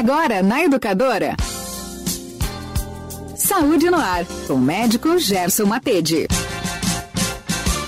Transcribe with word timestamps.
Agora 0.00 0.42
na 0.42 0.64
Educadora. 0.64 1.36
Saúde 3.36 3.90
no 3.90 3.98
ar, 3.98 4.24
com 4.46 4.54
o 4.54 4.58
médico 4.58 5.18
Gerson 5.18 5.66
Matede. 5.66 6.26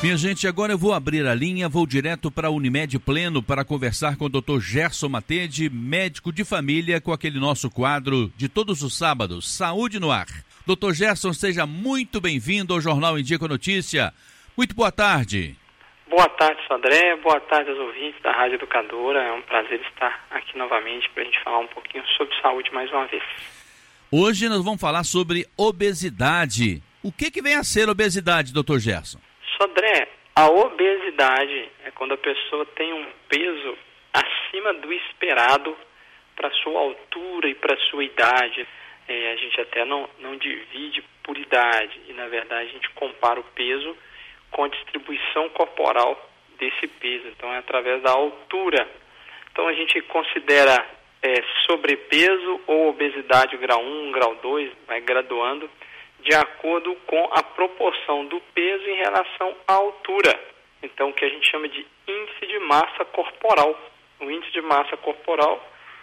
Minha 0.02 0.18
gente, 0.18 0.46
agora 0.46 0.74
eu 0.74 0.76
vou 0.76 0.92
abrir 0.92 1.26
a 1.26 1.34
linha, 1.34 1.70
vou 1.70 1.86
direto 1.86 2.30
para 2.30 2.48
a 2.48 2.50
Unimed 2.50 2.98
Pleno 2.98 3.42
para 3.42 3.64
conversar 3.64 4.16
com 4.16 4.26
o 4.26 4.28
Dr. 4.28 4.60
Gerson 4.60 5.08
Matede, 5.08 5.70
médico 5.70 6.30
de 6.30 6.45
família, 6.45 7.00
com 7.00 7.14
aquele 7.14 7.40
nosso 7.40 7.70
quadro 7.70 8.30
de 8.36 8.46
todos 8.46 8.82
os 8.82 8.94
sábados, 8.94 9.50
Saúde 9.50 9.98
no 9.98 10.10
Ar. 10.10 10.29
Dr. 10.66 10.92
Gerson, 10.92 11.32
seja 11.32 11.64
muito 11.64 12.20
bem-vindo 12.20 12.74
ao 12.74 12.80
Jornal 12.82 13.18
com 13.18 13.48
Notícia. 13.48 14.12
Muito 14.54 14.74
boa 14.74 14.92
tarde. 14.92 15.56
Boa 16.12 16.29
tarde, 16.29 16.60
Sodré. 16.68 17.16
Boa 17.16 17.40
tarde 17.40 17.70
aos 17.70 17.78
ouvintes 17.78 18.20
da 18.20 18.32
Rádio 18.32 18.56
Educadora. 18.56 19.18
É 19.22 19.32
um 19.32 19.40
prazer 19.40 19.80
estar 19.80 20.27
aqui 20.30 20.58
novamente 20.58 21.08
para 21.08 21.22
a 21.22 21.24
gente 21.24 21.42
falar 21.42 21.60
um 21.60 21.66
pouquinho 21.68 22.06
sobre 22.18 22.38
saúde 22.42 22.70
mais 22.70 22.92
uma 22.92 23.06
vez. 23.06 23.23
Hoje 24.12 24.46
nós 24.46 24.62
vamos 24.62 24.78
falar 24.78 25.04
sobre 25.04 25.46
obesidade. 25.56 26.82
O 27.02 27.10
que, 27.10 27.30
que 27.30 27.40
vem 27.40 27.54
a 27.54 27.64
ser 27.64 27.88
obesidade, 27.88 28.52
doutor 28.52 28.78
Gerson? 28.78 29.18
Sodré, 29.56 30.06
a 30.37 30.48
obesidade 30.48 31.70
é 31.82 31.90
quando 31.92 32.12
a 32.12 32.18
pessoa 32.18 32.66
tem 32.76 32.92
um 32.92 33.06
peso 33.26 33.79
acima 34.12 34.74
do 34.74 34.92
esperado 34.92 35.74
para 36.37 36.51
sua 36.62 36.79
altura 36.79 37.48
e 37.48 37.54
para 37.54 37.74
sua 37.88 38.04
idade. 38.04 38.68
É, 39.09 39.32
a 39.32 39.37
gente 39.37 39.59
até 39.62 39.87
não, 39.87 40.06
não 40.20 40.37
divide 40.37 41.02
por 41.23 41.38
idade 41.38 41.98
e, 42.06 42.12
na 42.12 42.29
verdade, 42.29 42.68
a 42.68 42.73
gente 42.74 42.90
compara 42.90 43.40
o 43.40 43.45
peso 43.54 43.96
com 44.52 44.65
a 44.65 44.69
distribuição 44.69 45.48
corporal 45.51 46.30
desse 46.59 46.87
peso. 46.87 47.29
Então, 47.29 47.52
é 47.52 47.59
através 47.59 48.02
da 48.02 48.12
altura. 48.12 48.88
Então, 49.51 49.66
a 49.66 49.73
gente 49.73 50.01
considera 50.02 50.87
é, 51.23 51.34
sobrepeso 51.66 52.60
ou 52.66 52.88
obesidade 52.88 53.57
grau 53.57 53.83
1, 53.83 54.12
grau 54.12 54.34
2, 54.37 54.73
vai 54.87 55.01
graduando 55.01 55.68
de 56.21 56.35
acordo 56.35 56.95
com 57.07 57.29
a 57.32 57.43
proporção 57.43 58.26
do 58.26 58.41
peso 58.54 58.88
em 58.88 58.96
relação 58.96 59.57
à 59.66 59.74
altura. 59.74 60.38
Então, 60.82 61.10
o 61.10 61.13
que 61.13 61.24
a 61.24 61.29
gente 61.29 61.51
chama 61.51 61.69
de 61.69 61.85
índice 62.07 62.46
de 62.46 62.59
massa 62.60 63.04
corporal. 63.07 63.79
O 64.21 64.31
índice 64.31 64.53
de 64.53 64.62
massa 64.62 64.97
corporal 64.97 65.62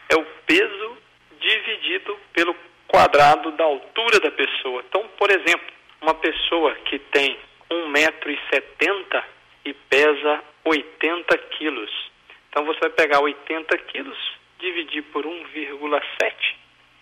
é 0.09 0.15
o 0.15 0.25
peso 0.45 0.97
dividido 1.39 2.17
pelo 2.33 2.55
quadrado 2.87 3.51
da 3.51 3.63
altura 3.63 4.19
da 4.19 4.31
pessoa. 4.31 4.83
Então, 4.87 5.07
por 5.17 5.29
exemplo, 5.29 5.67
uma 6.01 6.13
pessoa 6.15 6.75
que 6.85 6.99
tem 6.99 7.37
1,70m 7.71 9.23
e 9.65 9.73
pesa 9.73 10.43
80 10.65 11.37
quilos. 11.57 11.91
Então, 12.49 12.65
você 12.65 12.79
vai 12.79 12.89
pegar 12.89 13.19
80 13.21 13.77
quilos, 13.77 14.17
dividir 14.57 15.03
por 15.11 15.25
1,7, 15.25 16.55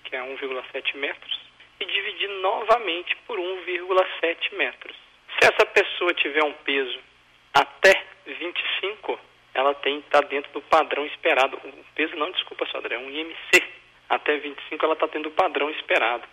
que 0.03 0.15
é 0.15 0.19
1,7 0.19 0.97
metros, 0.97 1.39
e 1.79 1.85
dividir 1.85 2.29
novamente 2.41 3.15
por 3.27 3.37
1,7 3.37 4.55
metros. 4.57 4.95
Se 5.39 5.53
essa 5.53 5.65
pessoa 5.65 6.13
tiver 6.13 6.43
um 6.43 6.53
peso 6.53 6.99
até 7.53 7.93
25, 8.25 9.19
ela 9.53 9.73
tem 9.75 9.99
está 9.99 10.21
dentro 10.21 10.52
do 10.52 10.61
padrão 10.61 11.05
esperado. 11.05 11.57
O 11.57 11.85
peso 11.95 12.15
não, 12.15 12.31
desculpa, 12.31 12.67
Sandra, 12.71 12.95
é 12.95 12.97
um 12.97 13.09
IMC. 13.09 13.63
Até 14.09 14.37
25 14.37 14.85
ela 14.85 14.93
está 14.93 15.07
tendo 15.07 15.29
o 15.29 15.31
padrão 15.31 15.69
esperado. 15.71 16.23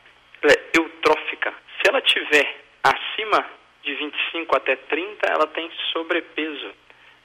Ela 0.43 0.53
é 0.53 0.79
eutrófica. 0.79 1.53
Se 1.77 1.89
ela 1.89 2.01
tiver 2.01 2.57
acima 2.83 3.51
de 3.85 3.95
25 3.95 4.57
até 4.57 4.77
30, 4.77 5.27
ela 5.27 5.47
tem 5.47 5.71
sobrepeso. 5.93 6.73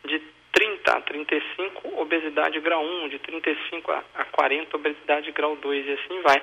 De 0.06 0.22
30 0.52 0.92
a 0.92 1.02
35, 1.02 2.02
obesidade 2.02 2.60
grau 2.60 2.84
1, 2.84 3.10
de 3.10 3.20
35 3.20 3.92
a 3.92 4.26
40, 4.26 4.76
obesidade 4.76 5.32
grau 5.32 5.56
2 5.56 5.86
e 5.86 5.92
assim 5.92 6.22
vai. 6.22 6.42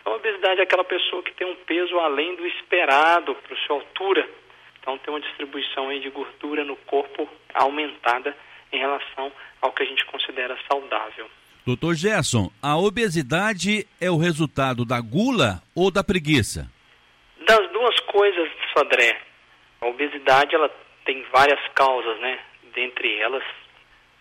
Então, 0.00 0.12
a 0.12 0.16
obesidade 0.16 0.60
é 0.60 0.62
aquela 0.62 0.84
pessoa 0.84 1.22
que 1.22 1.32
tem 1.34 1.46
um 1.46 1.56
peso 1.56 1.98
além 1.98 2.34
do 2.36 2.46
esperado 2.46 3.34
para 3.34 3.56
sua 3.66 3.76
altura. 3.76 4.28
Então, 4.80 4.98
tem 4.98 5.12
uma 5.12 5.20
distribuição 5.20 5.88
aí 5.88 6.00
de 6.00 6.10
gordura 6.10 6.64
no 6.64 6.76
corpo 6.76 7.28
aumentada 7.54 8.36
em 8.72 8.78
relação 8.78 9.32
ao 9.60 9.72
que 9.72 9.82
a 9.82 9.86
gente 9.86 10.04
considera 10.06 10.56
saudável. 10.70 11.28
Doutor 11.66 11.94
Gerson, 11.94 12.50
a 12.62 12.76
obesidade 12.76 13.86
é 14.00 14.08
o 14.08 14.16
resultado 14.16 14.84
da 14.84 15.00
gula 15.00 15.60
ou 15.74 15.90
da 15.90 16.04
preguiça? 16.04 16.70
Das 17.44 17.68
duas 17.72 17.98
coisas, 18.00 18.48
Sodré. 18.72 19.20
A 19.80 19.86
obesidade 19.86 20.54
ela 20.54 20.68
tem 21.04 21.22
várias 21.32 21.60
causas, 21.74 22.18
né? 22.20 22.38
Dentre 22.74 23.18
elas, 23.20 23.44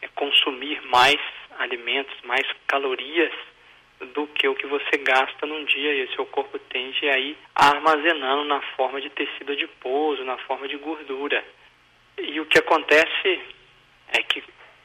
é 0.02 0.08
consumir 0.10 0.82
mais 0.88 1.20
alimentos, 1.58 2.16
mais 2.24 2.46
calorias 2.68 3.34
do 4.14 4.28
que 4.28 4.48
o 4.48 4.56
que 4.56 4.68
você 4.68 4.98
gasta 4.98 5.46
num 5.46 5.64
dia 5.66 5.94
e 5.94 6.04
o 6.04 6.16
seu 6.16 6.26
corpo 6.26 6.60
tende 6.60 7.08
a 7.10 7.18
ir 7.18 7.38
armazenando 7.56 8.44
na 8.46 8.62
forma 8.76 9.00
de 9.00 9.10
tecido 9.10 9.54
adiposo, 9.54 10.24
na 10.24 10.38
forma 10.40 10.68
de 10.68 10.78
gordura. 10.78 11.44
E 12.18 12.40
o 12.40 12.46
que 12.46 12.60
acontece 12.60 13.42
é 14.10 14.22
que 14.24 14.44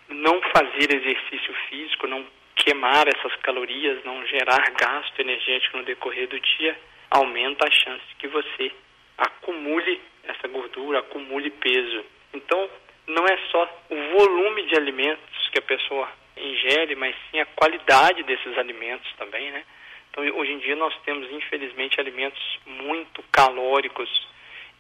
não 0.09 0.41
fazer 0.43 0.95
exercício 0.95 1.55
físico, 1.69 2.07
não 2.07 2.25
queimar 2.57 3.07
essas 3.09 3.35
calorias, 3.37 4.05
não 4.05 4.25
gerar 4.27 4.71
gasto 4.73 5.19
energético 5.21 5.79
no 5.79 5.85
decorrer 5.85 6.29
do 6.29 6.39
dia, 6.39 6.79
aumenta 7.11 7.67
a 7.67 7.71
chance 7.71 8.05
que 8.19 8.29
você 8.29 8.73
acumule 9.19 10.01
essa 10.25 10.49
gordura, 10.49 11.01
acumule 11.01 11.51
peso. 11.51 12.05
Então, 12.33 12.69
não 13.07 13.25
é 13.25 13.37
só 13.51 13.69
o 13.91 13.97
volume 14.19 14.63
de 14.67 14.77
alimentos 14.77 15.49
que 15.51 15.59
a 15.59 15.63
pessoa 15.63 16.09
ingere, 16.37 16.95
mas 16.95 17.15
sim 17.31 17.41
a 17.41 17.47
qualidade 17.47 18.23
desses 18.23 18.57
alimentos 18.57 19.11
também, 19.17 19.51
né? 19.51 19.65
Então, 20.11 20.25
hoje 20.39 20.53
em 20.53 20.59
dia 20.59 20.75
nós 20.77 20.95
temos, 21.05 21.31
infelizmente, 21.31 22.01
alimentos 22.01 22.41
muito 22.67 23.23
calóricos, 23.31 24.09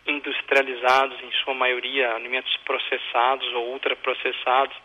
industrializados, 0.06 1.22
em 1.22 1.30
sua 1.44 1.54
maioria, 1.54 2.14
alimentos 2.14 2.56
processados 2.64 3.46
ou 3.54 3.72
ultraprocessados, 3.72 4.76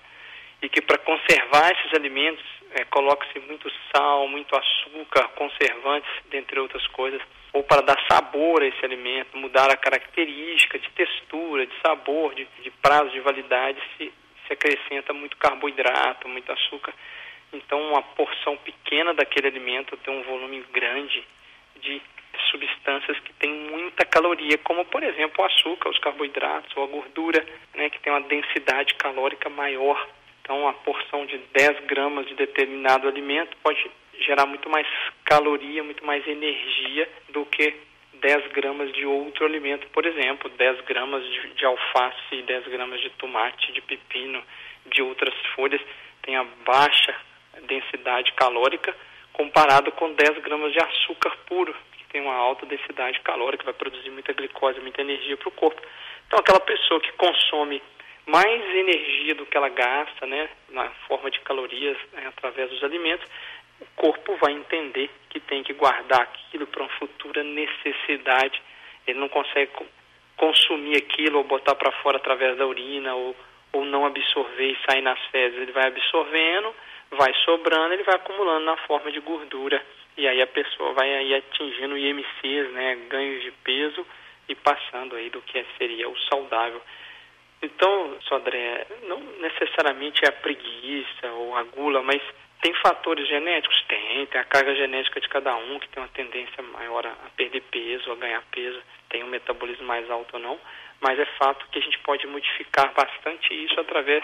e 0.62 0.70
que 0.70 0.82
para 0.82 0.98
conservar 1.00 1.72
esses 1.72 1.94
alimentos 1.94 2.44
é, 2.72 2.84
coloca-se 2.86 3.40
muito 3.40 3.72
sal, 3.92 4.28
muito 4.28 4.56
açúcar, 4.56 5.30
conservantes, 5.30 6.10
dentre 6.30 6.60
outras 6.60 6.86
coisas, 6.88 7.22
ou 7.56 7.64
para 7.64 7.82
dar 7.82 7.98
sabor 8.12 8.62
a 8.62 8.68
esse 8.68 8.84
alimento, 8.84 9.38
mudar 9.38 9.72
a 9.72 9.78
característica 9.78 10.78
de 10.78 10.90
textura, 10.90 11.66
de 11.66 11.74
sabor, 11.82 12.36
de, 12.36 12.46
de 12.62 12.70
prazo 12.70 13.10
de 13.12 13.22
validade, 13.22 13.82
se, 13.98 14.12
se 14.46 14.54
acrescenta 14.54 15.14
muito 15.14 15.38
carboidrato, 15.38 16.28
muito 16.28 16.52
açúcar. 16.52 16.94
Então, 17.54 17.82
uma 17.82 18.02
porção 18.02 18.58
pequena 18.58 19.14
daquele 19.14 19.48
alimento 19.48 19.96
tem 19.96 20.14
um 20.14 20.24
volume 20.24 20.66
grande 20.74 21.24
de 21.80 22.02
substâncias 22.52 23.18
que 23.20 23.32
têm 23.36 23.54
muita 23.72 24.06
caloria, 24.06 24.58
como, 24.58 24.84
por 24.84 25.02
exemplo, 25.02 25.42
o 25.42 25.48
açúcar, 25.48 25.90
os 25.90 26.00
carboidratos 26.00 26.76
ou 26.76 26.84
a 26.84 26.88
gordura, 26.88 27.42
né, 27.74 27.90
que 27.90 28.02
tem 28.02 28.12
uma 28.12 28.28
densidade 28.28 28.96
calórica 28.96 29.50
maior. 29.50 30.06
Então, 30.42 30.68
a 30.68 30.74
porção 30.74 31.26
de 31.26 31.38
10 31.54 31.86
gramas 31.86 32.28
de 32.28 32.36
determinado 32.36 33.08
alimento 33.08 33.56
pode 33.64 33.90
gerar 34.20 34.46
muito 34.46 34.70
mais 34.70 34.88
caloria, 35.24 35.84
muito 35.84 36.06
mais 36.06 36.26
energia 36.28 37.10
do 37.30 37.46
que 37.46 37.74
10 38.14 38.48
gramas 38.54 38.92
de 38.94 39.06
outro 39.06 39.46
alimento, 39.46 39.88
por 39.88 40.06
exemplo, 40.06 40.50
10 40.50 40.82
gramas 40.82 41.24
de, 41.24 41.54
de 41.54 41.66
alface, 41.66 42.42
10 42.42 42.68
gramas 42.68 43.02
de 43.02 43.10
tomate, 43.12 43.72
de 43.72 43.82
pepino, 43.82 44.42
de 44.86 45.02
outras 45.02 45.34
folhas, 45.56 45.82
tem 46.22 46.36
a 46.36 46.44
baixa 46.66 47.16
densidade 47.68 48.32
calórica 48.34 48.96
comparado 49.34 49.92
com 49.92 50.14
10 50.14 50.40
gramas 50.40 50.72
de 50.72 50.80
açúcar 50.80 51.36
puro, 51.46 51.76
que 51.98 52.06
tem 52.06 52.22
uma 52.22 52.36
alta 52.36 52.66
densidade 52.66 53.20
calórica, 53.20 53.66
vai 53.66 53.74
produzir 53.74 54.10
muita 54.10 54.34
glicose, 54.34 54.80
muita 54.80 55.02
energia 55.02 55.36
para 55.38 55.50
o 55.50 55.52
corpo. 55.52 55.82
Então, 56.26 56.40
aquela 56.40 56.60
pessoa 56.60 57.02
que 57.02 57.12
consome 57.14 57.82
mais 58.26 58.76
energia 58.76 59.36
do 59.36 59.46
que 59.46 59.56
ela 59.56 59.70
gasta, 59.70 60.26
né, 60.26 60.50
na 60.70 60.90
forma 61.08 61.30
de 61.30 61.40
calorias 61.42 61.98
né, 62.14 62.26
através 62.28 62.70
dos 62.72 62.84
alimentos, 62.84 63.28
o 63.80 63.86
corpo 63.96 64.36
vai 64.38 64.54
entender 64.54 65.10
que 65.30 65.40
tem 65.40 65.64
que 65.64 65.74
guardar 65.74 66.22
aquilo 66.22 66.68
para 66.68 66.84
uma 66.84 66.92
futura 66.98 67.44
necessidade. 67.44 68.62
Ele 69.06 69.20
não 69.20 69.30
consegue 69.30 69.72
consumir 70.38 70.98
aquilo 70.98 71.40
ou 71.40 71.44
botar 71.44 71.76
para 71.76 71.92
fora 72.02 72.18
através 72.18 72.58
da 72.58 72.66
urina 72.66 73.14
ou, 73.16 73.36
ou 73.74 73.86
não 73.86 74.06
absorver 74.06 74.72
e 74.72 74.78
sair 74.90 75.02
nas 75.02 75.20
fezes. 75.28 75.60
Ele 75.60 75.72
vai 75.72 75.88
absorvendo, 75.88 76.74
vai 77.12 77.34
sobrando, 77.46 77.94
ele 77.94 78.04
vai 78.04 78.16
acumulando 78.16 78.66
na 78.66 78.78
forma 78.78 79.12
de 79.12 79.20
gordura. 79.20 79.84
E 80.18 80.28
aí 80.28 80.42
a 80.42 80.48
pessoa 80.48 80.94
vai 80.94 81.14
aí 81.14 81.36
atingindo 81.36 81.98
IMCs, 81.98 82.72
né, 82.72 82.96
ganhos 83.10 83.44
de 83.44 83.52
peso 83.52 84.06
e 84.48 84.56
passando 84.56 85.16
aí 85.16 85.30
do 85.30 85.42
que 85.42 85.66
seria 85.78 86.08
o 86.08 86.18
saudável. 86.30 86.82
Então, 87.62 88.18
Sodré, 88.22 88.86
não 89.04 89.20
necessariamente 89.40 90.24
é 90.24 90.30
a 90.30 90.32
preguiça 90.32 91.32
ou 91.34 91.56
a 91.56 91.64
gula, 91.64 92.02
mas 92.02 92.22
tem 92.66 92.74
fatores 92.82 93.28
genéticos? 93.28 93.80
Tem, 93.88 94.26
tem 94.26 94.42
a 94.42 94.44
carga 94.44 94.74
genética 94.74 95.22
de 95.22 95.30
cada 95.30 95.56
um, 95.56 95.78
que 95.78 95.88
tem 95.90 96.02
uma 96.02 96.10
tendência 96.10 96.64
maior 96.64 97.06
a, 97.06 97.12
perder 97.38 97.62
peso, 97.70 98.12
a 98.12 98.16
ganhar 98.16 98.42
peso, 98.50 98.82
tem 99.08 99.24
um 99.24 99.28
metabolismo 99.28 99.86
mais 99.86 100.10
alto 100.10 100.34
ou 100.34 100.40
não, 100.40 100.60
mas 101.00 101.20
é 101.20 101.26
fato 101.38 101.64
que 101.70 101.78
a 101.78 101.82
gente 101.84 102.00
pode 102.00 102.26
modificar 102.26 102.92
bastante 102.92 103.54
isso 103.54 103.80
através 103.80 104.24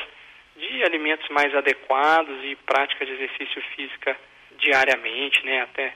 de 0.55 0.83
alimentos 0.83 1.29
mais 1.29 1.53
adequados 1.53 2.43
e 2.43 2.55
prática 2.55 3.05
de 3.05 3.11
exercício 3.11 3.61
físico 3.75 4.15
diariamente, 4.57 5.45
né, 5.45 5.61
até 5.61 5.93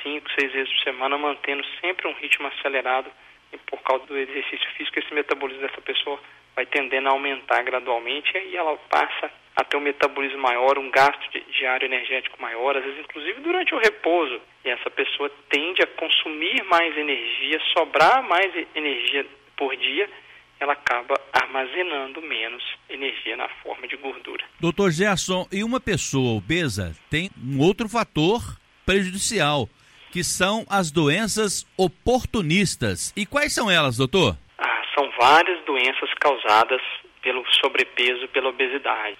cinco, 0.00 0.30
seis 0.38 0.52
vezes 0.52 0.72
por 0.72 0.82
semana, 0.84 1.18
mantendo 1.18 1.64
sempre 1.80 2.06
um 2.06 2.14
ritmo 2.14 2.46
acelerado 2.46 3.10
e 3.52 3.58
por 3.58 3.82
causa 3.82 4.06
do 4.06 4.16
exercício 4.16 4.70
físico, 4.76 5.00
esse 5.00 5.12
metabolismo 5.12 5.66
dessa 5.66 5.80
pessoa 5.80 6.20
vai 6.54 6.66
tendendo 6.66 7.08
a 7.08 7.12
aumentar 7.12 7.64
gradualmente 7.64 8.30
e 8.38 8.56
ela 8.56 8.76
passa 8.88 9.28
a 9.60 9.64
ter 9.64 9.76
um 9.76 9.80
metabolismo 9.80 10.38
maior, 10.38 10.78
um 10.78 10.90
gasto 10.90 11.20
diário 11.58 11.86
energético 11.86 12.40
maior, 12.40 12.76
às 12.76 12.84
vezes 12.84 13.00
inclusive 13.00 13.40
durante 13.40 13.74
o 13.74 13.78
repouso. 13.78 14.40
E 14.64 14.70
essa 14.70 14.90
pessoa 14.90 15.30
tende 15.48 15.82
a 15.82 15.86
consumir 15.86 16.64
mais 16.64 16.96
energia, 16.96 17.60
sobrar 17.76 18.22
mais 18.22 18.52
energia 18.74 19.26
por 19.56 19.76
dia, 19.76 20.08
ela 20.58 20.72
acaba 20.74 21.18
armazenando 21.32 22.20
menos 22.22 22.62
energia 22.88 23.36
na 23.36 23.48
forma 23.62 23.86
de 23.86 23.96
gordura. 23.96 24.44
Doutor 24.60 24.90
Gerson, 24.90 25.46
e 25.50 25.64
uma 25.64 25.80
pessoa 25.80 26.36
obesa 26.36 26.94
tem 27.10 27.30
um 27.42 27.60
outro 27.60 27.88
fator 27.88 28.40
prejudicial, 28.84 29.68
que 30.10 30.24
são 30.24 30.66
as 30.68 30.90
doenças 30.90 31.66
oportunistas. 31.76 33.12
E 33.16 33.24
quais 33.24 33.54
são 33.54 33.70
elas, 33.70 33.96
doutor? 33.96 34.36
Ah, 34.58 34.82
são 34.94 35.10
várias 35.18 35.64
doenças 35.64 36.10
causadas 36.20 36.82
pelo 37.22 37.44
sobrepeso, 37.62 38.28
pela 38.28 38.48
obesidade. 38.48 39.16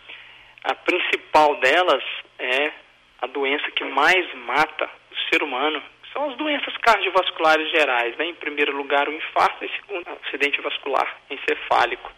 A 0.65 0.75
principal 0.75 1.57
delas 1.57 2.03
é 2.39 2.73
a 3.23 3.27
doença 3.27 3.71
que 3.71 3.85
mais 3.85 4.35
mata 4.35 4.91
o 5.11 5.17
ser 5.31 5.43
humano. 5.43 5.83
São 6.12 6.31
as 6.31 6.37
doenças 6.37 6.77
cardiovasculares 6.79 7.71
gerais, 7.71 8.17
né? 8.17 8.27
Em 8.27 8.35
primeiro 8.35 8.77
lugar, 8.77 9.09
o 9.09 9.12
infarto, 9.12 9.65
em 9.65 9.71
segundo, 9.81 10.07
o 10.09 10.19
acidente 10.27 10.61
vascular 10.61 11.19
encefálico. 11.31 12.11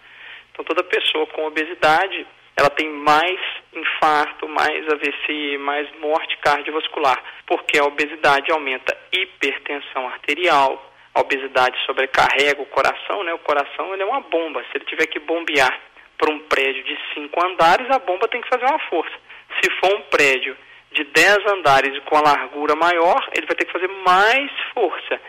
Então, 0.50 0.64
toda 0.64 0.82
pessoa 0.82 1.26
com 1.28 1.46
obesidade, 1.46 2.26
ela 2.56 2.70
tem 2.70 2.88
mais 2.88 3.38
infarto, 3.72 4.48
mais 4.48 4.86
AVC, 4.92 5.58
mais 5.58 5.88
morte 5.98 6.36
cardiovascular, 6.38 7.22
porque 7.46 7.78
a 7.78 7.84
obesidade 7.84 8.50
aumenta 8.50 8.96
hipertensão 9.12 10.06
arterial, 10.08 10.92
a 11.14 11.20
obesidade 11.20 11.78
sobrecarrega 11.84 12.60
o 12.60 12.66
coração, 12.66 13.22
né? 13.22 13.32
O 13.34 13.38
coração 13.38 13.92
ele 13.92 14.02
é 14.02 14.06
uma 14.06 14.20
bomba. 14.20 14.62
Se 14.64 14.78
ele 14.78 14.84
tiver 14.86 15.06
que 15.06 15.18
bombear 15.18 15.78
para 16.22 16.32
um 16.32 16.38
prédio 16.38 16.84
de 16.84 16.96
cinco 17.12 17.44
andares, 17.44 17.90
a 17.90 17.98
bomba 17.98 18.28
tem 18.28 18.40
que 18.40 18.48
fazer 18.48 18.64
uma 18.66 18.78
força. 18.88 19.12
Se 19.60 19.68
for 19.80 19.92
um 19.92 20.02
prédio 20.02 20.56
de 20.92 21.02
dez 21.02 21.38
andares 21.48 21.98
com 22.04 22.16
a 22.16 22.20
largura 22.20 22.76
maior, 22.76 23.28
ele 23.36 23.46
vai 23.46 23.56
ter 23.56 23.64
que 23.64 23.72
fazer 23.72 23.88
mais 23.88 24.48
força. 24.72 25.20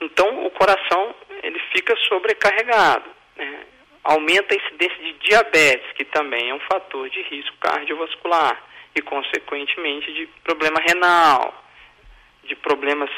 Então, 0.00 0.44
o 0.44 0.50
coração 0.50 1.14
ele 1.40 1.60
fica 1.72 1.94
sobrecarregado. 2.08 3.08
Né? 3.36 3.60
Aumenta 4.02 4.54
a 4.54 4.58
incidência 4.58 4.98
de 5.04 5.12
diabetes, 5.20 5.92
que 5.92 6.04
também 6.04 6.50
é 6.50 6.54
um 6.54 6.60
fator 6.60 7.08
de 7.08 7.22
risco 7.22 7.56
cardiovascular 7.60 8.60
e, 8.96 9.02
consequentemente, 9.02 10.12
de 10.14 10.26
problema 10.42 10.80
renal, 10.80 11.54
de 12.42 12.56
problemas 12.56 13.10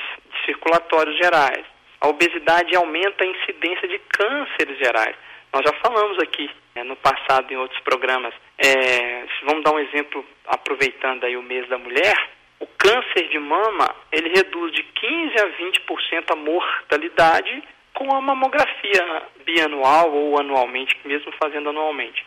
circulatórios 0.45 1.17
gerais. 1.17 1.65
A 1.99 2.09
obesidade 2.09 2.77
aumenta 2.77 3.25
a 3.25 3.27
incidência 3.27 3.89
de 3.89 3.99
cânceres 4.01 4.79
gerais. 4.79 5.17
Nós 5.57 5.65
já 5.65 5.73
falamos 5.81 6.19
aqui 6.19 6.51
né, 6.75 6.85
no 6.85 6.97
passado 6.97 7.51
em 7.51 7.57
outros 7.57 7.81
programas. 7.81 8.35
É, 8.59 9.25
vamos 9.47 9.65
dar 9.65 9.73
um 9.73 9.79
exemplo, 9.79 10.23
aproveitando 10.49 11.25
aí 11.25 11.35
o 11.35 11.43
mês 11.43 11.67
da 11.71 11.79
mulher. 11.79 12.15
O 12.61 12.67
câncer 12.67 13.27
de 13.31 13.39
mama, 13.39 13.89
ele 14.13 14.29
reduz 14.37 14.71
de 14.75 14.83
15 14.83 15.35
a 15.41 15.49
20% 15.57 16.25
a 16.31 16.37
mortalidade 16.37 17.63
com 17.95 18.15
a 18.15 18.21
mamografia 18.21 19.23
bianual 19.47 20.13
ou 20.13 20.39
anualmente, 20.39 20.95
mesmo 21.07 21.33
fazendo 21.43 21.71
anualmente. 21.71 22.23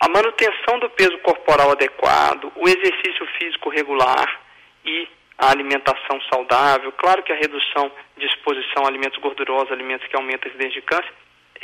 A 0.00 0.08
manutenção 0.08 0.80
do 0.80 0.90
peso 0.90 1.16
corporal 1.18 1.70
adequado, 1.70 2.50
o 2.56 2.68
exercício 2.68 3.24
físico 3.38 3.68
regular 3.68 4.40
e 4.84 5.06
a 5.38 5.50
alimentação 5.52 6.20
saudável, 6.32 6.90
claro 6.98 7.22
que 7.22 7.32
a 7.32 7.36
redução 7.36 7.92
de 8.16 8.26
exposição 8.26 8.84
a 8.84 8.88
alimentos 8.88 9.20
gordurosos, 9.20 9.70
alimentos 9.70 10.08
que 10.08 10.16
aumentam 10.16 10.50
a 10.50 10.52
incidência 10.52 10.80
de 10.80 10.86
câncer, 10.86 11.12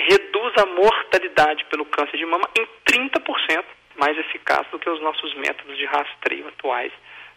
reduz 0.09 0.53
a 0.57 0.67
mortalidade 0.67 1.65
pelo 1.67 1.85
câncer 1.85 2.17
de 2.17 2.27
mama 2.27 2.49
em 2.59 2.67
30% 2.85 3.65
mais 3.97 4.17
eficaz 4.19 4.67
do 4.71 4.79
que 4.79 4.89
os 4.89 5.01
nossos 5.01 5.35
métodos 5.35 5.77
de 5.77 5.85
rastreio 5.85 6.49
atuais 6.49 6.93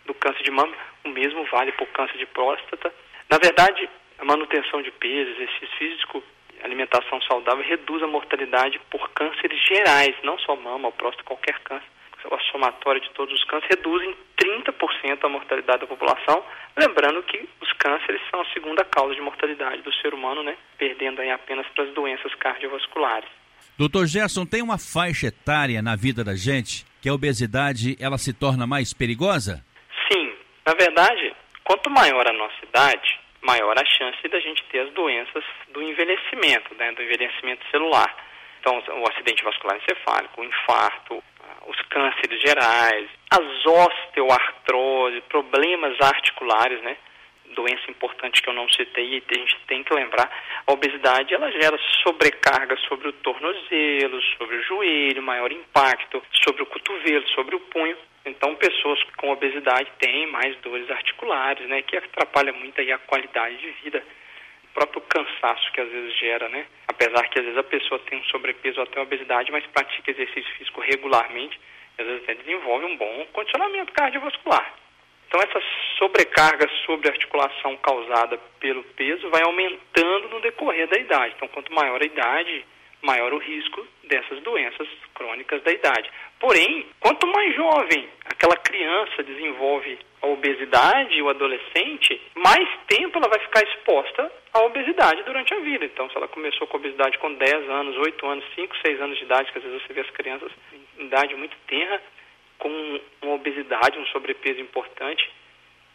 do 0.06 0.14
câncer 0.14 0.44
de 0.44 0.52
mama. 0.52 0.74
O 1.04 1.10
mesmo 1.10 1.44
vale 1.46 1.72
para 1.72 1.84
o 1.84 1.88
câncer 1.88 2.18
de 2.18 2.26
próstata. 2.26 2.94
Na 3.30 3.38
verdade, 3.38 3.90
a 4.20 4.26
manutenção 4.26 4.82
de 4.82 4.92
peso, 4.92 5.32
exercício 5.32 5.68
físico, 5.78 6.24
alimentação 6.64 7.22
saudável 7.24 7.64
reduz 7.64 8.02
a 8.02 8.08
mortalidade 8.08 8.80
por 8.90 9.10
cânceres 9.12 9.60
gerais, 9.68 10.16
não 10.24 10.38
só 10.40 10.56
mama 10.56 10.88
ou 10.88 10.92
próstata, 10.94 11.24
qualquer 11.24 11.60
câncer 11.60 11.93
a 12.32 12.40
somatória 12.52 13.02
de 13.02 13.10
todos 13.12 13.34
os 13.34 13.44
cânceres, 13.46 13.78
reduzem 13.78 14.16
30% 14.38 15.24
a 15.24 15.30
mortalidade 15.30 15.82
da 15.82 15.88
população. 15.88 16.44
Lembrando 16.78 17.24
que 17.24 17.48
os 17.62 17.72
cânceres 17.74 18.22
são 18.30 18.42
a 18.42 18.46
segunda 18.54 18.84
causa 18.86 19.16
de 19.16 19.22
mortalidade 19.22 19.82
do 19.82 19.94
ser 19.96 20.14
humano, 20.14 20.44
né? 20.44 20.56
perdendo 20.78 21.22
aí 21.22 21.32
apenas 21.32 21.68
para 21.70 21.84
as 21.84 21.94
doenças 21.94 22.34
cardiovasculares. 22.36 23.30
Doutor 23.78 24.06
Gerson, 24.06 24.46
tem 24.46 24.62
uma 24.62 24.78
faixa 24.78 25.28
etária 25.28 25.82
na 25.82 25.96
vida 25.96 26.24
da 26.24 26.36
gente 26.36 26.86
que 27.02 27.10
a 27.10 27.14
obesidade 27.14 27.98
ela 28.00 28.18
se 28.18 28.32
torna 28.32 28.68
mais 28.68 28.94
perigosa? 28.94 29.64
Sim, 30.12 30.32
na 30.66 30.74
verdade, 30.74 31.36
quanto 31.64 31.90
maior 31.90 32.28
a 32.28 32.34
nossa 32.34 32.64
idade, 32.64 33.20
maior 33.42 33.76
a 33.78 33.86
chance 33.86 34.28
da 34.30 34.40
gente 34.40 34.64
ter 34.72 34.80
as 34.80 34.94
doenças 34.94 35.44
do 35.74 35.82
envelhecimento, 35.82 36.74
né, 36.76 36.92
do 36.94 37.02
envelhecimento 37.02 37.66
celular. 37.72 38.16
Então, 38.60 38.78
o 38.78 39.12
acidente 39.12 39.44
vascular 39.44 39.78
encefálico, 39.78 40.40
o 40.40 40.46
infarto, 40.46 41.24
os 41.68 41.80
cânceres 41.90 42.42
gerais, 42.42 43.10
as 43.32 43.66
osteoartrose, 43.66 45.22
problemas 45.30 46.00
articulares, 46.02 46.82
né? 46.82 46.98
Doença 47.56 47.90
importante 47.90 48.42
que 48.42 48.50
eu 48.50 48.54
não 48.54 48.68
citei 48.70 49.18
e 49.18 49.24
a 49.30 49.38
gente 49.38 49.58
tem 49.68 49.84
que 49.84 49.94
lembrar, 49.94 50.30
a 50.66 50.72
obesidade 50.72 51.34
ela 51.34 51.52
gera 51.52 51.78
sobrecarga 52.02 52.76
sobre 52.88 53.10
o 53.10 53.14
tornozelo, 53.14 54.22
sobre 54.38 54.56
o 54.58 54.64
joelho, 54.64 55.22
maior 55.22 55.52
impacto 55.52 56.24
sobre 56.44 56.64
o 56.64 56.66
cotovelo, 56.66 57.28
sobre 57.30 57.56
o 57.56 57.60
punho. 57.60 57.98
Então, 58.26 58.56
pessoas 58.56 59.00
com 59.18 59.32
obesidade 59.32 59.92
têm 60.00 60.28
mais 60.28 60.56
dores 60.62 60.90
articulares, 60.90 61.68
né, 61.68 61.82
que 61.82 61.98
atrapalha 61.98 62.54
muito 62.54 62.80
aí 62.80 62.92
a 62.92 62.98
qualidade 62.98 63.58
de 63.58 63.70
vida 63.84 64.04
próprio 64.74 65.02
cansaço 65.02 65.72
que 65.72 65.82
às 65.82 65.90
vezes 65.90 66.18
gera, 66.20 66.50
né? 66.50 66.66
Apesar 66.88 67.28
que 67.30 67.40
às 67.40 67.46
vezes 67.46 67.58
a 67.58 67.64
pessoa 67.64 68.00
tem 68.00 68.20
um 68.20 68.24
sobrepeso 68.26 68.82
até 68.82 69.00
obesidade, 69.00 69.52
mas 69.52 69.66
pratica 69.68 70.12
exercício 70.12 70.52
físico 70.58 70.82
regularmente, 70.82 71.60
às 71.98 72.06
vezes 72.06 72.24
até 72.24 72.36
desenvolve 72.36 72.86
um 72.86 72.98
bom 72.98 73.26
condicionamento 73.32 73.94
cardiovascular. 73.94 74.74
Então 75.28 75.42
essa 75.42 75.60
sobrecarga 75.98 76.70
sobre 76.86 77.08
a 77.08 77.12
articulação 77.12 77.76
causada 77.78 78.38
pelo 78.60 78.84
peso 78.84 79.30
vai 79.30 79.42
aumentando 79.44 80.30
no 80.30 80.42
decorrer 80.42 80.88
da 80.88 81.00
idade. 81.00 81.34
Então 81.36 81.48
quanto 81.48 81.74
maior 81.74 82.02
a 82.02 82.06
idade, 82.06 82.66
maior 83.02 83.34
o 83.34 83.38
risco 83.38 83.86
dessas 84.04 84.40
doenças 84.42 84.88
crônicas 85.14 85.62
da 85.64 85.72
idade. 85.72 86.10
Porém, 86.40 86.86
quanto 87.00 87.28
mais 87.28 87.56
jovem 87.56 88.08
aquela 88.44 88.58
criança 88.58 89.24
desenvolve 89.24 89.98
a 90.22 90.28
obesidade, 90.28 91.22
o 91.22 91.30
adolescente, 91.30 92.22
mais 92.36 92.68
tempo 92.88 93.18
ela 93.18 93.30
vai 93.30 93.40
ficar 93.40 93.64
exposta 93.64 94.30
à 94.54 94.66
obesidade 94.66 95.24
durante 95.24 95.54
a 95.54 95.60
vida. 95.60 95.86
Então, 95.86 96.10
se 96.10 96.18
ela 96.18 96.28
começou 96.28 96.68
com 96.68 96.76
obesidade 96.76 97.18
com 97.20 97.34
10 97.34 97.70
anos, 97.70 97.96
8 97.98 98.28
anos, 98.28 98.46
5, 98.54 98.76
6 98.86 99.02
anos 99.02 99.18
de 99.18 99.24
idade, 99.24 99.50
que 99.50 99.58
às 99.58 99.64
vezes 99.64 99.82
você 99.82 99.94
vê 99.94 100.02
as 100.02 100.10
crianças 100.10 100.52
em 101.00 101.06
idade 101.06 101.34
muito 101.36 101.56
tenra, 101.68 102.02
com 102.60 103.00
uma 103.22 103.36
obesidade, 103.36 103.98
um 103.98 104.06
sobrepeso 104.08 104.60
importante, 104.60 105.30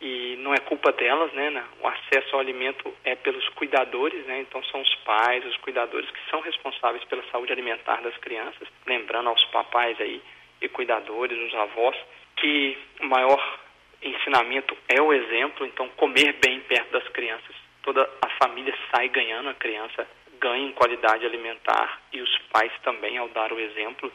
e 0.00 0.36
não 0.38 0.54
é 0.54 0.58
culpa 0.58 0.90
delas, 0.92 1.30
né? 1.32 1.64
O 1.82 1.86
acesso 1.86 2.34
ao 2.34 2.40
alimento 2.40 2.94
é 3.04 3.14
pelos 3.14 3.46
cuidadores, 3.50 4.24
né? 4.26 4.40
Então 4.40 4.62
são 4.64 4.80
os 4.80 4.94
pais, 5.04 5.44
os 5.44 5.56
cuidadores 5.58 6.08
que 6.10 6.30
são 6.30 6.40
responsáveis 6.40 7.04
pela 7.04 7.22
saúde 7.30 7.52
alimentar 7.52 8.00
das 8.00 8.16
crianças. 8.18 8.68
Lembrando 8.86 9.28
aos 9.28 9.44
papais 9.46 10.00
aí 10.00 10.22
e 10.60 10.68
cuidadores, 10.68 11.38
os 11.38 11.54
avós, 11.54 11.96
que 12.40 12.78
o 13.00 13.06
maior 13.06 13.58
ensinamento 14.02 14.76
é 14.88 15.00
o 15.00 15.12
exemplo. 15.12 15.66
Então 15.66 15.88
comer 15.90 16.34
bem 16.44 16.60
perto 16.60 16.90
das 16.90 17.08
crianças, 17.08 17.54
toda 17.82 18.08
a 18.22 18.28
família 18.42 18.74
sai 18.94 19.08
ganhando, 19.08 19.48
a 19.48 19.54
criança 19.54 20.06
ganha 20.40 20.66
em 20.68 20.72
qualidade 20.72 21.26
alimentar 21.26 22.00
e 22.12 22.20
os 22.20 22.38
pais 22.52 22.72
também 22.82 23.18
ao 23.18 23.28
dar 23.28 23.52
o 23.52 23.58
exemplo. 23.58 24.12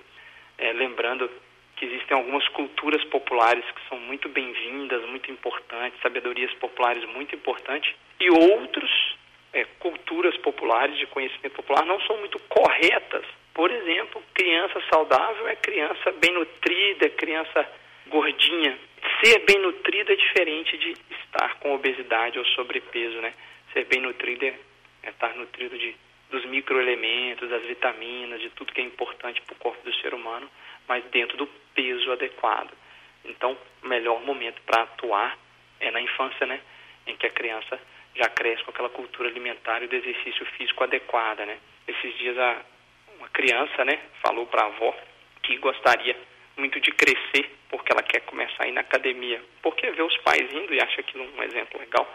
É, 0.57 0.71
lembrando 0.73 1.29
que 1.75 1.85
existem 1.85 2.15
algumas 2.15 2.47
culturas 2.49 3.03
populares 3.05 3.65
que 3.65 3.89
são 3.89 3.99
muito 3.99 4.29
bem-vindas, 4.29 5.03
muito 5.09 5.31
importantes, 5.31 5.99
sabedorias 6.01 6.53
populares 6.55 7.03
muito 7.09 7.35
importantes, 7.35 7.93
e 8.19 8.29
outros 8.29 8.89
é, 9.51 9.65
culturas 9.79 10.37
populares 10.37 10.97
de 10.97 11.07
conhecimento 11.07 11.55
popular 11.55 11.85
não 11.85 11.99
são 12.01 12.17
muito 12.17 12.39
corretas. 12.47 13.25
Por 13.53 13.71
exemplo, 13.71 14.23
criança 14.33 14.81
saudável 14.91 15.47
é 15.47 15.55
criança 15.55 16.11
bem 16.13 16.33
nutrida, 16.33 17.05
é 17.05 17.09
criança 17.09 17.67
gordinha. 18.07 18.77
Ser 19.24 19.39
bem 19.45 19.60
nutrido 19.60 20.12
é 20.12 20.15
diferente 20.15 20.77
de 20.77 20.95
estar 21.22 21.60
com 21.60 21.74
obesidade 21.74 22.39
ou 22.39 22.45
sobrepeso, 22.45 23.19
né? 23.22 23.33
Ser 23.72 23.86
bem 23.86 24.01
nutrido 24.01 24.45
é, 24.45 24.53
é 25.03 25.10
estar 25.10 25.36
nutrido 25.36 25.77
de, 25.77 25.95
dos 26.29 26.45
microelementos, 26.45 27.50
das 27.50 27.63
vitaminas, 27.63 28.41
de 28.41 28.50
tudo 28.51 28.74
que 28.74 28.81
é 28.81 28.83
importante 28.83 29.41
para 29.41 29.53
o 29.53 29.57
corpo 29.57 29.83
do 29.83 29.93
ser 29.95 30.13
humano 30.13 30.50
mas 30.88 31.03
dentro 31.05 31.38
do 31.38 31.48
peso 31.74 32.12
adequado. 32.12 32.72
Então, 33.25 33.57
o 33.81 33.88
melhor 33.88 34.22
momento 34.22 34.62
para 34.65 34.83
atuar 34.83 35.38
é 35.79 35.91
na 35.91 36.01
infância, 36.01 36.45
né? 36.45 36.60
Em 37.07 37.15
que 37.15 37.25
a 37.25 37.29
criança 37.31 37.79
já 38.15 38.29
cresce 38.29 38.63
com 38.63 38.72
aquela 38.72 38.89
cultura 38.89 39.29
alimentar 39.29 39.81
e 39.81 39.88
do 39.88 39.95
exercício 39.95 40.45
físico 40.57 40.83
adequada, 40.83 41.45
né? 41.45 41.57
Esses 41.88 42.17
dias 42.17 42.38
a, 42.38 42.62
uma 43.17 43.29
criança, 43.29 43.83
né, 43.86 44.00
falou 44.22 44.45
para 44.45 44.63
a 44.63 44.67
avó 44.67 44.95
que 45.41 45.57
gostaria 45.57 46.15
muito 46.57 46.79
de 46.79 46.91
crescer 46.91 47.50
porque 47.69 47.91
ela 47.91 48.03
quer 48.03 48.22
começar 48.22 48.63
a 48.63 48.67
ir 48.67 48.72
na 48.72 48.81
academia, 48.81 49.41
porque 49.62 49.89
vê 49.91 50.01
os 50.01 50.15
pais 50.17 50.51
indo 50.53 50.74
e 50.74 50.81
acha 50.81 51.01
aquilo 51.01 51.24
um 51.36 51.43
exemplo 51.43 51.79
legal. 51.79 52.07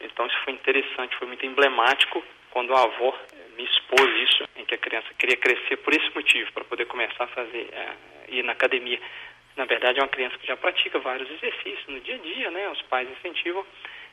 Então 0.00 0.26
isso 0.26 0.38
foi 0.44 0.52
interessante, 0.52 1.16
foi 1.16 1.26
muito 1.26 1.44
emblemático 1.44 2.22
quando 2.50 2.74
a 2.74 2.82
avó 2.82 3.18
me 3.56 3.64
expôs 3.64 4.30
isso, 4.30 4.44
em 4.56 4.64
que 4.64 4.74
a 4.74 4.78
criança 4.78 5.08
queria 5.18 5.36
crescer 5.36 5.76
por 5.78 5.92
esse 5.92 6.14
motivo, 6.14 6.52
para 6.52 6.64
poder 6.64 6.86
começar 6.86 7.24
a 7.24 7.28
fazer, 7.28 7.68
é, 7.72 8.34
ir 8.34 8.42
na 8.42 8.52
academia. 8.52 9.00
Na 9.56 9.64
verdade 9.64 9.98
é 9.98 10.02
uma 10.02 10.08
criança 10.08 10.38
que 10.38 10.46
já 10.46 10.56
pratica 10.56 10.98
vários 10.98 11.30
exercícios 11.30 11.86
no 11.88 12.00
dia 12.00 12.14
a 12.14 12.18
dia, 12.18 12.50
né? 12.50 12.68
Os 12.70 12.82
pais 12.82 13.08
incentivam. 13.10 13.66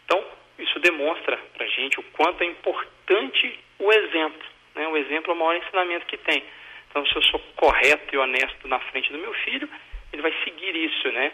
Então 0.05 0.25
isso 0.57 0.79
demonstra 0.79 1.37
para 1.53 1.65
gente 1.67 1.99
o 1.99 2.03
quanto 2.03 2.41
é 2.41 2.45
importante 2.45 3.59
o 3.79 3.91
exemplo. 3.91 4.47
Né? 4.75 4.87
O 4.87 4.97
exemplo 4.97 5.31
é 5.31 5.33
o 5.33 5.37
maior 5.37 5.55
ensinamento 5.55 6.05
que 6.05 6.17
tem. 6.17 6.43
Então, 6.89 7.05
se 7.05 7.15
eu 7.15 7.21
sou 7.23 7.39
correto 7.55 8.13
e 8.13 8.17
honesto 8.17 8.67
na 8.67 8.79
frente 8.79 9.11
do 9.11 9.19
meu 9.19 9.33
filho, 9.33 9.69
ele 10.11 10.21
vai 10.21 10.33
seguir 10.43 10.75
isso, 10.75 11.11
né? 11.11 11.31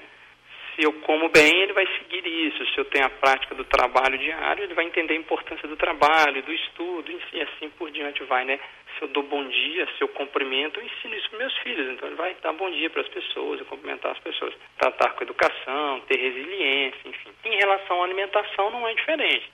Se 0.75 0.83
eu 0.83 0.91
como 1.01 1.29
bem, 1.29 1.61
ele 1.61 1.71
vai 1.71 1.87
seguir 1.97 2.27
isso. 2.27 2.65
Se 2.73 2.77
eu 2.77 2.85
tenho 2.85 3.05
a 3.05 3.09
prática 3.09 3.55
do 3.55 3.63
trabalho 3.63 4.17
diário, 4.17 4.65
ele 4.65 4.73
vai 4.73 4.85
entender 4.85 5.13
a 5.13 5.17
importância 5.17 5.65
do 5.67 5.77
trabalho, 5.77 6.43
do 6.43 6.51
estudo, 6.51 7.09
e 7.31 7.41
assim 7.41 7.69
por 7.69 7.89
diante 7.91 8.21
vai, 8.25 8.43
né? 8.43 8.59
Se 8.97 9.03
eu 9.03 9.07
dou 9.07 9.23
bom 9.23 9.47
dia, 9.47 9.87
se 9.97 10.03
eu 10.03 10.09
cumprimento, 10.09 10.79
eu 10.79 10.85
ensino 10.85 11.15
isso 11.15 11.29
para 11.29 11.39
meus 11.39 11.57
filhos. 11.59 11.93
Então, 11.93 12.09
ele 12.09 12.17
vai 12.17 12.35
dar 12.41 12.51
bom 12.51 12.69
dia 12.71 12.89
para 12.89 13.01
as 13.01 13.07
pessoas, 13.07 13.61
cumprimentar 13.61 14.11
as 14.11 14.19
pessoas. 14.19 14.53
Tratar 14.77 15.11
com 15.11 15.23
educação, 15.23 16.01
ter 16.01 16.19
resiliência, 16.19 16.99
enfim. 17.05 17.29
Em 17.45 17.55
relação 17.55 18.01
à 18.01 18.05
alimentação, 18.05 18.71
não 18.71 18.85
é 18.85 18.93
diferente. 18.93 19.49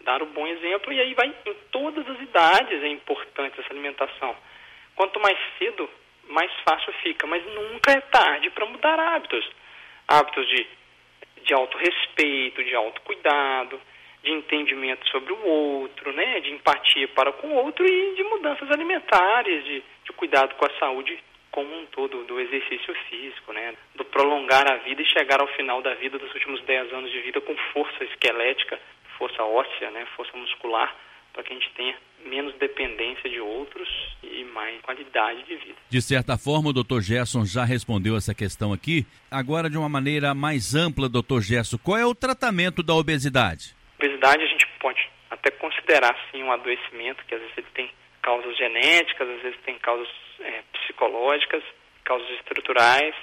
Dar 0.00 0.20
o 0.22 0.26
bom 0.26 0.46
exemplo, 0.46 0.92
e 0.92 1.00
aí 1.00 1.14
vai 1.14 1.32
em 1.46 1.54
todas 1.70 2.08
as 2.08 2.20
idades 2.20 2.82
é 2.82 2.88
importante 2.88 3.60
essa 3.60 3.72
alimentação 3.72 4.36
Quanto 4.96 5.20
mais 5.20 5.38
cedo, 5.58 5.88
mais 6.28 6.50
fácil 6.68 6.92
fica, 7.02 7.26
mas 7.26 7.44
nunca 7.46 7.92
é 7.92 8.00
tarde 8.00 8.50
para 8.50 8.66
mudar 8.66 8.98
hábitos. 8.98 9.48
Hábitos 10.08 10.46
de, 10.48 10.66
de 11.42 11.54
autorrespeito, 11.54 12.62
de 12.62 12.74
autocuidado, 12.74 13.80
de 14.22 14.32
entendimento 14.32 15.06
sobre 15.10 15.32
o 15.32 15.46
outro, 15.46 16.12
né, 16.12 16.40
de 16.40 16.50
empatia 16.50 17.08
para 17.08 17.32
com 17.32 17.48
o 17.48 17.64
outro 17.64 17.84
e 17.86 18.14
de 18.14 18.22
mudanças 18.24 18.70
alimentares, 18.70 19.64
de, 19.64 19.82
de 20.04 20.12
cuidado 20.12 20.54
com 20.54 20.64
a 20.64 20.78
saúde 20.78 21.18
como 21.50 21.72
um 21.78 21.86
todo, 21.86 22.24
do 22.24 22.40
exercício 22.40 22.92
físico, 23.08 23.52
né, 23.52 23.74
do 23.94 24.04
prolongar 24.06 24.66
a 24.72 24.76
vida 24.78 25.00
e 25.00 25.06
chegar 25.06 25.40
ao 25.40 25.46
final 25.48 25.80
da 25.82 25.94
vida 25.94 26.18
dos 26.18 26.34
últimos 26.34 26.60
10 26.62 26.92
anos 26.92 27.12
de 27.12 27.20
vida 27.20 27.40
com 27.40 27.54
força 27.72 28.02
esquelética, 28.02 28.80
força 29.16 29.44
óssea, 29.44 29.90
né, 29.92 30.04
força 30.16 30.36
muscular, 30.36 30.92
para 31.34 31.42
que 31.42 31.52
a 31.52 31.56
gente 31.56 31.70
tenha 31.76 31.94
menos 32.24 32.54
dependência 32.54 33.28
de 33.28 33.38
outros 33.40 33.88
e 34.22 34.44
mais 34.44 34.80
qualidade 34.80 35.42
de 35.42 35.56
vida. 35.56 35.76
De 35.90 36.00
certa 36.00 36.38
forma, 36.38 36.70
o 36.70 36.72
Dr. 36.72 37.00
Gerson 37.00 37.44
já 37.44 37.64
respondeu 37.64 38.16
essa 38.16 38.34
questão 38.34 38.72
aqui. 38.72 39.04
Agora, 39.30 39.68
de 39.68 39.76
uma 39.76 39.88
maneira 39.88 40.32
mais 40.32 40.74
ampla, 40.74 41.08
Dr. 41.08 41.40
Gerson, 41.40 41.76
qual 41.76 41.98
é 41.98 42.06
o 42.06 42.14
tratamento 42.14 42.82
da 42.82 42.94
obesidade? 42.94 43.76
Obesidade 43.98 44.42
a 44.42 44.46
gente 44.46 44.66
pode 44.80 45.06
até 45.30 45.50
considerar 45.50 46.16
sim 46.30 46.42
um 46.42 46.52
adoecimento 46.52 47.24
que 47.26 47.34
às 47.34 47.40
vezes 47.40 47.58
ele 47.58 47.66
tem 47.74 47.90
causas 48.22 48.56
genéticas, 48.56 49.28
às 49.28 49.42
vezes 49.42 49.58
tem 49.66 49.78
causas 49.78 50.08
é, 50.40 50.62
psicológicas, 50.72 51.62
causas 52.04 52.30
estruturais. 52.38 53.14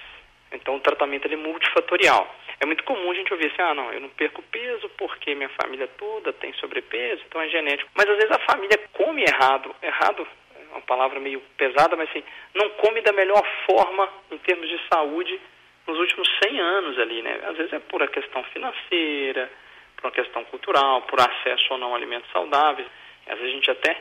Então, 0.51 0.75
o 0.75 0.79
tratamento 0.79 1.25
ele 1.25 1.35
é 1.35 1.37
multifatorial. 1.37 2.35
É 2.61 2.65
muito 2.65 2.83
comum 2.83 3.09
a 3.09 3.15
gente 3.15 3.33
ouvir 3.33 3.47
assim, 3.47 3.61
ah, 3.63 3.73
não, 3.73 3.91
eu 3.91 3.99
não 3.99 4.09
perco 4.09 4.39
peso 4.43 4.87
porque 4.89 5.33
minha 5.33 5.49
família 5.59 5.87
toda 5.97 6.31
tem 6.31 6.53
sobrepeso, 6.53 7.23
então 7.27 7.41
é 7.41 7.49
genético. 7.49 7.89
Mas 7.95 8.07
às 8.07 8.15
vezes 8.17 8.29
a 8.31 8.39
família 8.51 8.77
come 8.93 9.23
errado. 9.23 9.75
Errado 9.81 10.27
é 10.55 10.71
uma 10.71 10.81
palavra 10.81 11.19
meio 11.19 11.41
pesada, 11.57 11.95
mas 11.95 12.07
assim, 12.09 12.23
não 12.53 12.69
come 12.69 13.01
da 13.01 13.11
melhor 13.13 13.43
forma 13.67 14.07
em 14.29 14.37
termos 14.37 14.69
de 14.69 14.79
saúde 14.93 15.41
nos 15.87 15.97
últimos 15.97 16.29
100 16.43 16.59
anos 16.59 16.99
ali, 16.99 17.23
né? 17.23 17.39
Às 17.47 17.57
vezes 17.57 17.73
é 17.73 17.79
por 17.79 18.03
a 18.03 18.07
questão 18.07 18.43
financeira, 18.43 19.51
por 19.97 20.05
uma 20.05 20.11
questão 20.11 20.43
cultural, 20.45 21.01
por 21.01 21.19
acesso 21.19 21.65
ou 21.71 21.79
não 21.79 21.95
a 21.95 21.97
alimentos 21.97 22.29
saudáveis. 22.31 22.87
Às 23.25 23.39
vezes 23.39 23.53
a 23.53 23.55
gente 23.55 23.71
até 23.71 23.97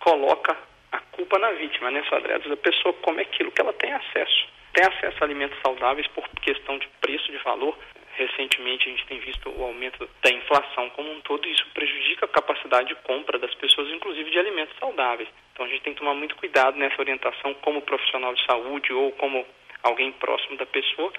coloca 0.00 0.54
a 0.92 0.98
culpa 1.12 1.38
na 1.38 1.52
vítima, 1.52 1.90
né, 1.90 2.04
Sodré? 2.10 2.34
Às 2.34 2.42
vezes 2.42 2.58
a 2.58 2.62
pessoa 2.62 2.92
come 3.00 3.22
aquilo 3.22 3.50
que 3.50 3.62
ela 3.62 3.72
tem 3.72 3.90
acesso. 3.90 4.48
Tem 4.74 4.84
acesso 4.84 5.16
a 5.20 5.24
alimentos 5.24 5.58
saudáveis 5.64 6.06
por 6.08 6.28
questão 6.42 6.78
de 6.78 6.88
preço, 7.00 7.30
de 7.30 7.38
valor, 7.38 7.76
recentemente 8.16 8.88
a 8.88 8.92
gente 8.92 9.06
tem 9.06 9.18
visto 9.20 9.48
o 9.48 9.64
aumento 9.64 10.08
da 10.22 10.30
inflação 10.30 10.90
como 10.90 11.10
um 11.10 11.20
todo 11.20 11.46
e 11.46 11.52
isso 11.52 11.66
prejudica 11.72 12.26
a 12.26 12.28
capacidade 12.28 12.88
de 12.88 12.94
compra 13.02 13.38
das 13.38 13.54
pessoas, 13.54 13.88
inclusive 13.90 14.30
de 14.30 14.38
alimentos 14.38 14.76
saudáveis. 14.78 15.28
Então 15.52 15.66
a 15.66 15.68
gente 15.68 15.82
tem 15.82 15.94
que 15.94 16.00
tomar 16.00 16.14
muito 16.14 16.36
cuidado 16.36 16.76
nessa 16.76 17.00
orientação 17.00 17.54
como 17.54 17.82
profissional 17.82 18.34
de 18.34 18.44
saúde 18.44 18.92
ou 18.92 19.12
como 19.12 19.46
alguém 19.82 20.12
próximo 20.12 20.56
da 20.56 20.66
pessoa, 20.66 21.12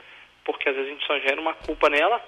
porque 0.44 0.70
às 0.70 0.76
vezes 0.76 0.90
a 0.90 0.94
gente 0.94 1.06
só 1.06 1.20
gera 1.20 1.40
uma 1.40 1.54
culpa 1.54 1.90
nela 1.90 2.24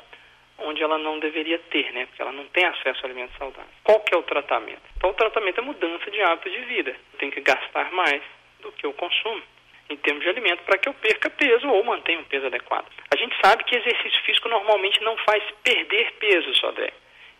onde 0.58 0.82
ela 0.82 0.98
não 0.98 1.20
deveria 1.20 1.60
ter, 1.60 1.92
né? 1.92 2.06
Porque 2.06 2.22
ela 2.22 2.32
não 2.32 2.46
tem 2.46 2.66
acesso 2.66 3.02
a 3.04 3.06
alimentos 3.06 3.36
saudáveis. 3.38 3.76
Qual 3.84 4.00
que 4.00 4.16
é 4.16 4.18
o 4.18 4.24
tratamento? 4.24 4.82
Então 4.98 5.10
o 5.10 5.14
tratamento 5.14 5.60
é 5.60 5.64
mudança 5.64 6.10
de 6.10 6.22
hábito 6.22 6.50
de 6.50 6.62
vida. 6.62 6.96
Tenho 7.20 7.32
que 7.32 7.42
gastar 7.42 7.92
mais 7.92 8.22
do 8.62 8.72
que 8.72 8.86
eu 8.86 8.94
consumo 8.94 9.42
em 9.90 9.98
termos 9.98 10.24
de 10.24 10.30
alimento 10.30 10.64
para 10.64 10.78
que 10.78 10.90
eu 10.90 10.94
perca 10.94 11.30
peso 11.30 11.68
ou 11.68 11.84
mantenha 11.84 12.20
um 12.20 12.24
peso 12.24 12.48
adequado. 12.48 12.86
A 13.14 13.18
gente 13.18 13.36
sabe 13.44 13.64
que 13.64 13.76
exercício 13.76 14.22
físico 14.24 14.50
normalmente 14.50 15.02
não 15.04 15.16
faz 15.18 15.44
perder 15.64 16.14
peso, 16.14 16.54
Sodré. 16.56 16.92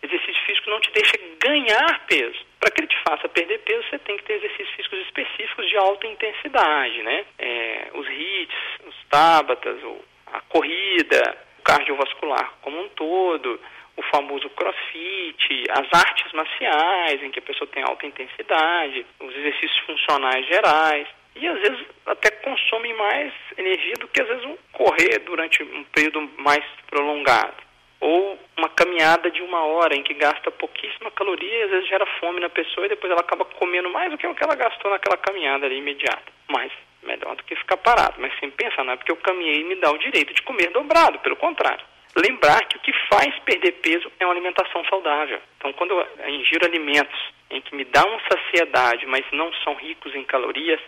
Exercício 0.02 0.42
físico 0.44 0.70
não 0.70 0.80
te 0.80 0.90
deixa 0.92 1.14
ganhar 1.40 2.06
peso. 2.06 2.38
Para 2.60 2.70
que 2.70 2.80
ele 2.80 2.88
te 2.88 2.98
faça 3.08 3.28
perder 3.28 3.58
peso, 3.60 3.82
você 3.88 3.98
tem 3.98 4.16
que 4.16 4.24
ter 4.24 4.34
exercícios 4.34 4.76
físicos 4.76 4.98
específicos 5.00 5.68
de 5.68 5.76
alta 5.76 6.06
intensidade, 6.06 7.02
né? 7.02 7.24
É, 7.38 7.88
os 7.94 8.06
HIITs, 8.06 8.56
os 8.86 8.94
tábatas, 9.10 9.78
a 10.26 10.40
corrida, 10.42 11.36
o 11.58 11.62
cardiovascular 11.62 12.52
como 12.62 12.80
um 12.80 12.88
todo, 12.90 13.60
o 13.96 14.02
famoso 14.02 14.48
crossfit, 14.50 15.64
as 15.70 15.88
artes 15.92 16.32
marciais, 16.32 17.22
em 17.22 17.30
que 17.30 17.38
a 17.38 17.42
pessoa 17.42 17.68
tem 17.68 17.82
alta 17.82 18.06
intensidade, 18.06 19.06
os 19.18 19.34
exercícios 19.34 19.78
funcionais 19.86 20.46
gerais 20.46 21.08
e 21.36 21.46
às 21.46 21.58
vezes 21.60 21.86
até 22.06 22.30
consomem 22.30 22.94
mais 22.94 23.32
energia 23.56 23.94
do 24.00 24.08
que 24.08 24.20
às 24.20 24.28
vezes 24.28 24.44
um 24.44 24.56
correr 24.72 25.18
durante 25.20 25.62
um 25.62 25.84
período 25.84 26.28
mais 26.38 26.64
prolongado. 26.88 27.66
Ou 28.00 28.38
uma 28.56 28.68
caminhada 28.68 29.30
de 29.30 29.42
uma 29.42 29.64
hora 29.64 29.94
em 29.94 30.02
que 30.02 30.14
gasta 30.14 30.50
pouquíssima 30.50 31.10
caloria 31.10 31.58
e 31.58 31.62
às 31.62 31.70
vezes 31.70 31.88
gera 31.88 32.06
fome 32.20 32.40
na 32.40 32.48
pessoa 32.48 32.86
e 32.86 32.90
depois 32.90 33.10
ela 33.10 33.20
acaba 33.20 33.44
comendo 33.44 33.90
mais 33.90 34.10
do 34.10 34.18
que 34.18 34.26
o 34.26 34.34
que 34.34 34.44
ela 34.44 34.54
gastou 34.54 34.90
naquela 34.90 35.16
caminhada 35.16 35.66
ali 35.66 35.78
imediata. 35.78 36.32
Mas 36.48 36.70
melhor 37.06 37.36
do 37.36 37.44
que 37.44 37.56
ficar 37.56 37.76
parado. 37.78 38.16
Mas 38.18 38.36
sem 38.38 38.50
pensar, 38.50 38.84
não 38.84 38.92
é 38.92 38.96
porque 38.96 39.12
eu 39.12 39.16
caminhei 39.16 39.60
e 39.60 39.64
me 39.64 39.76
dá 39.76 39.90
o 39.90 39.98
direito 39.98 40.34
de 40.34 40.42
comer 40.42 40.70
dobrado, 40.70 41.18
pelo 41.20 41.36
contrário. 41.36 41.84
Lembrar 42.16 42.64
que 42.66 42.76
o 42.76 42.80
que 42.80 42.92
faz 43.10 43.38
perder 43.40 43.72
peso 43.72 44.10
é 44.18 44.24
uma 44.24 44.32
alimentação 44.32 44.84
saudável. 44.86 45.38
Então, 45.58 45.72
quando 45.74 45.92
eu 45.92 46.28
ingiro 46.28 46.66
alimentos 46.66 47.18
em 47.50 47.60
que 47.60 47.74
me 47.74 47.84
dão 47.84 48.18
saciedade, 48.30 49.06
mas 49.06 49.24
não 49.32 49.52
são 49.64 49.74
ricos 49.74 50.14
em 50.14 50.24
calorias, 50.24 50.80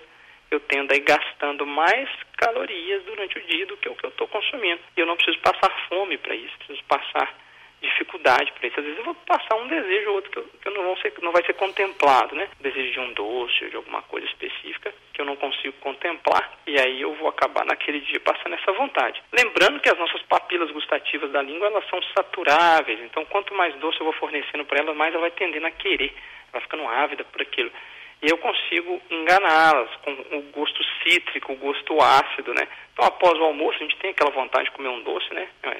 eu 0.50 0.61
tendo 0.61 0.93
a 0.93 0.97
ir 0.97 1.00
gastando 1.00 1.67
mais 1.67 2.09
calorias 2.37 3.02
durante 3.05 3.38
o 3.38 3.47
dia 3.47 3.67
do 3.67 3.76
que 3.76 3.88
o 3.88 3.95
que 3.95 4.07
eu 4.07 4.11
estou 4.11 4.28
consumindo. 4.28 4.81
E 4.97 5.00
eu 5.00 5.07
não 5.07 5.17
preciso 5.17 5.38
passar 5.40 5.71
fome 5.88 6.17
para 6.19 6.35
isso, 6.35 6.57
preciso 6.59 6.83
passar 6.85 7.35
dificuldade 7.81 8.52
para 8.52 8.67
isso. 8.67 8.81
Às 8.81 8.85
vezes 8.85 8.99
eu 8.99 9.05
vou 9.05 9.14
passar 9.14 9.55
um 9.57 9.69
desejo 9.69 10.09
ou 10.09 10.17
outro 10.17 10.31
que, 10.31 10.38
eu, 10.38 10.45
que 10.61 10.69
eu 10.69 10.73
não, 10.73 10.97
ser, 10.97 11.12
não 11.23 11.33
vai 11.33 11.45
ser 11.45 11.55
contemplado, 11.55 12.35
né? 12.35 12.49
desejo 12.61 12.93
de 12.93 13.00
um 13.00 13.12
doce, 13.12 13.71
de 13.71 13.76
alguma 13.76 14.02
coisa 14.02 14.26
específica 14.26 14.93
que 15.12 15.21
eu 15.21 15.25
não 15.25 15.37
consigo 15.37 15.75
contemplar 15.81 16.59
e 16.67 16.78
aí 16.78 17.00
eu 17.00 17.14
vou 17.14 17.28
acabar 17.28 17.64
naquele 17.64 18.00
dia 18.00 18.21
passando 18.21 18.55
essa 18.55 18.73
vontade. 18.73 19.23
Lembrando 19.33 19.81
que 19.81 19.88
as 19.88 19.99
nossas 19.99 20.23
papilas 20.23 20.71
gustativas 20.71 21.31
da 21.31 21.43
língua 21.43 21.69
elas 21.69 21.88
são 21.88 22.00
saturáveis, 22.17 23.00
então 23.00 23.25
quanto 23.26 23.55
mais 23.55 23.75
doce 23.76 24.00
eu 24.00 24.05
vou 24.05 24.14
fornecendo 24.14 24.64
para 24.64 24.81
elas, 24.81 24.97
mais 24.97 25.12
ela 25.12 25.23
vai 25.23 25.31
tendendo 25.31 25.67
a 25.67 25.71
querer, 25.71 26.12
ela 26.12 26.52
vai 26.52 26.62
ficando 26.62 26.88
ávida 26.88 27.25
por 27.25 27.43
aquilo 27.43 27.71
e 28.20 28.30
eu 28.30 28.38
consigo 28.38 29.00
enganá-las 29.10 29.90
com 30.02 30.10
o 30.37 30.42
gosto 30.52 30.82
cítrico, 31.02 31.52
o 31.52 31.56
gosto 31.56 32.00
ácido, 32.00 32.52
né? 32.52 32.66
Então, 32.92 33.04
após 33.04 33.38
o 33.38 33.44
almoço, 33.44 33.76
a 33.76 33.82
gente 33.82 33.96
tem 33.98 34.10
aquela 34.10 34.30
vontade 34.30 34.64
de 34.64 34.72
comer 34.72 34.88
um 34.88 35.02
doce, 35.02 35.32
né? 35.32 35.48
É, 35.62 35.76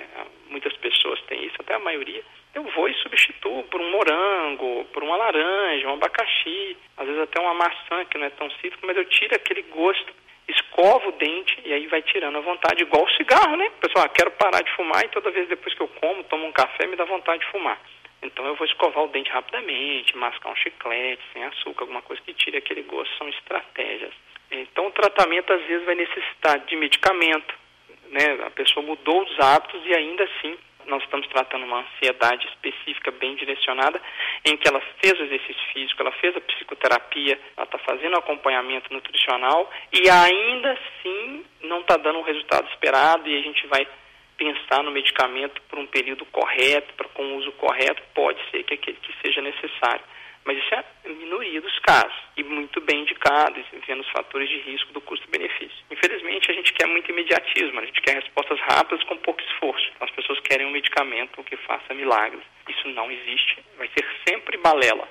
muitas 0.49 0.73
pessoas 0.77 1.21
têm 1.23 1.45
isso, 1.45 1.57
até 1.59 1.75
a 1.75 1.81
maioria. 1.81 2.23
Eu 2.55 2.63
vou 2.63 2.89
e 2.89 2.95
substituo 2.95 3.65
por 3.65 3.81
um 3.81 3.91
morango, 3.91 4.85
por 4.93 5.03
uma 5.03 5.17
laranja, 5.17 5.89
um 5.89 5.95
abacaxi, 5.95 6.77
às 6.97 7.07
vezes 7.07 7.23
até 7.23 7.41
uma 7.41 7.55
maçã 7.55 8.05
que 8.09 8.17
não 8.19 8.27
é 8.27 8.31
tão 8.31 8.49
cítrico, 8.53 8.87
mas 8.87 8.97
eu 8.97 9.05
tiro 9.07 9.35
aquele 9.35 9.63
gosto, 9.63 10.13
escovo 10.47 11.09
o 11.09 11.13
dente 11.13 11.61
e 11.65 11.73
aí 11.73 11.87
vai 11.89 12.03
tirando 12.03 12.39
a 12.39 12.41
vontade, 12.41 12.83
igual 12.83 13.05
o 13.05 13.11
cigarro, 13.17 13.57
né? 13.57 13.69
Pessoal, 13.81 14.05
ah, 14.05 14.09
quero 14.09 14.31
parar 14.33 14.63
de 14.63 14.71
fumar 14.77 15.05
e 15.05 15.09
toda 15.09 15.31
vez 15.31 15.49
depois 15.49 15.75
que 15.75 15.83
eu 15.83 15.89
como, 15.89 16.23
tomo 16.25 16.47
um 16.47 16.53
café, 16.53 16.87
me 16.87 16.97
dá 16.97 17.05
vontade 17.05 17.45
de 17.45 17.51
fumar. 17.51 17.79
Então 18.23 18.45
eu 18.47 18.57
vou 18.57 18.67
escovar 18.67 19.05
o 19.05 19.09
dente 19.09 19.31
rapidamente, 19.31 20.17
mascar 20.17 20.51
um 20.51 20.57
chiclete, 20.57 21.23
sem 21.33 21.45
açúcar, 21.45 21.85
alguma 21.85 22.03
coisa 22.03 22.21
que 22.23 22.35
tire 22.35 22.57
aquele 22.57 22.83
gosto, 22.83 23.17
são 23.17 23.29
estratégias. 23.29 24.13
Então 24.51 24.87
o 24.87 24.93
tratamento 24.93 25.53
às 25.53 25.63
vezes 25.63 25.85
vai 25.85 25.95
necessitar 25.95 26.59
de 26.61 26.77
medicamento, 26.77 27.55
né? 28.11 28.45
A 28.47 28.51
pessoa 28.51 28.85
mudou 28.85 29.23
os 29.23 29.41
hábitos 29.41 29.81
e 29.85 29.95
ainda 29.95 30.25
assim 30.25 30.59
nós 30.89 31.03
estamos 31.03 31.27
tratando 31.29 31.67
uma 31.67 31.81
ansiedade 31.81 32.47
específica 32.49 33.11
bem 33.11 33.37
direcionada, 33.37 34.01
em 34.45 34.57
que 34.57 34.67
ela 34.67 34.81
fez 35.01 35.21
o 35.21 35.25
exercício 35.25 35.63
físico, 35.73 36.01
ela 36.01 36.13
fez 36.13 36.35
a 36.35 36.41
psicoterapia, 36.41 37.39
ela 37.57 37.65
está 37.65 37.79
fazendo 37.79 38.15
o 38.15 38.19
acompanhamento 38.19 38.93
nutricional 38.93 39.71
e 39.93 40.09
ainda 40.09 40.73
assim 40.73 41.45
não 41.63 41.81
está 41.81 41.97
dando 41.99 42.19
o 42.21 42.23
resultado 42.23 42.69
esperado 42.71 43.29
e 43.29 43.39
a 43.39 43.43
gente 43.43 43.67
vai 43.67 43.87
pensar 44.39 44.83
no 44.85 44.93
medicamento 44.93 45.61
por 45.69 45.79
um 45.79 45.87
período 45.87 46.25
correto, 46.27 46.95
para 46.95 47.09
com 47.09 47.23
o 47.25 47.37
uso 47.37 47.53
correto, 47.53 48.03
pode 48.15 48.41
ser 48.51 48.63
que, 48.63 48.77
que 48.77 49.15
seja 49.21 49.43
necessário. 49.43 50.05
Mas 50.45 50.57
isso 50.57 50.75
é 50.75 50.79
a 50.79 51.09
minoria 51.11 51.61
dos 51.61 51.79
casos 51.81 52.17
e 52.37 52.43
muito 52.43 52.81
bem 52.81 53.03
indicado, 53.03 53.63
vendo 53.87 54.01
os 54.01 54.09
fatores 54.09 54.49
de 54.49 54.59
risco 54.61 54.93
do 54.95 55.01
custo-benefício. 55.03 55.85
Infelizmente, 55.91 56.51
a 56.51 56.55
gente 56.55 56.73
quer 56.73 56.87
muito 56.87 57.11
imediatismo, 57.11 57.81
a 57.81 57.85
gente 57.85 58.01
quer 58.01 58.15
respostas 58.15 58.59
rápidas 58.61 59.05
com 59.05 59.17
pouco 59.19 59.43
esforço. 59.43 59.91
As 60.01 60.11
pessoas 60.13 60.41
querem 60.41 60.67
um 60.67 60.71
medicamento 60.71 61.45
que 61.45 61.57
faça 61.59 61.93
milagres. 61.93 62.43
Isso 62.67 62.89
não 62.89 63.11
existe, 63.11 63.59
vai 63.77 63.89
ser 63.89 64.07
sempre 64.27 64.57
balela. 64.57 65.07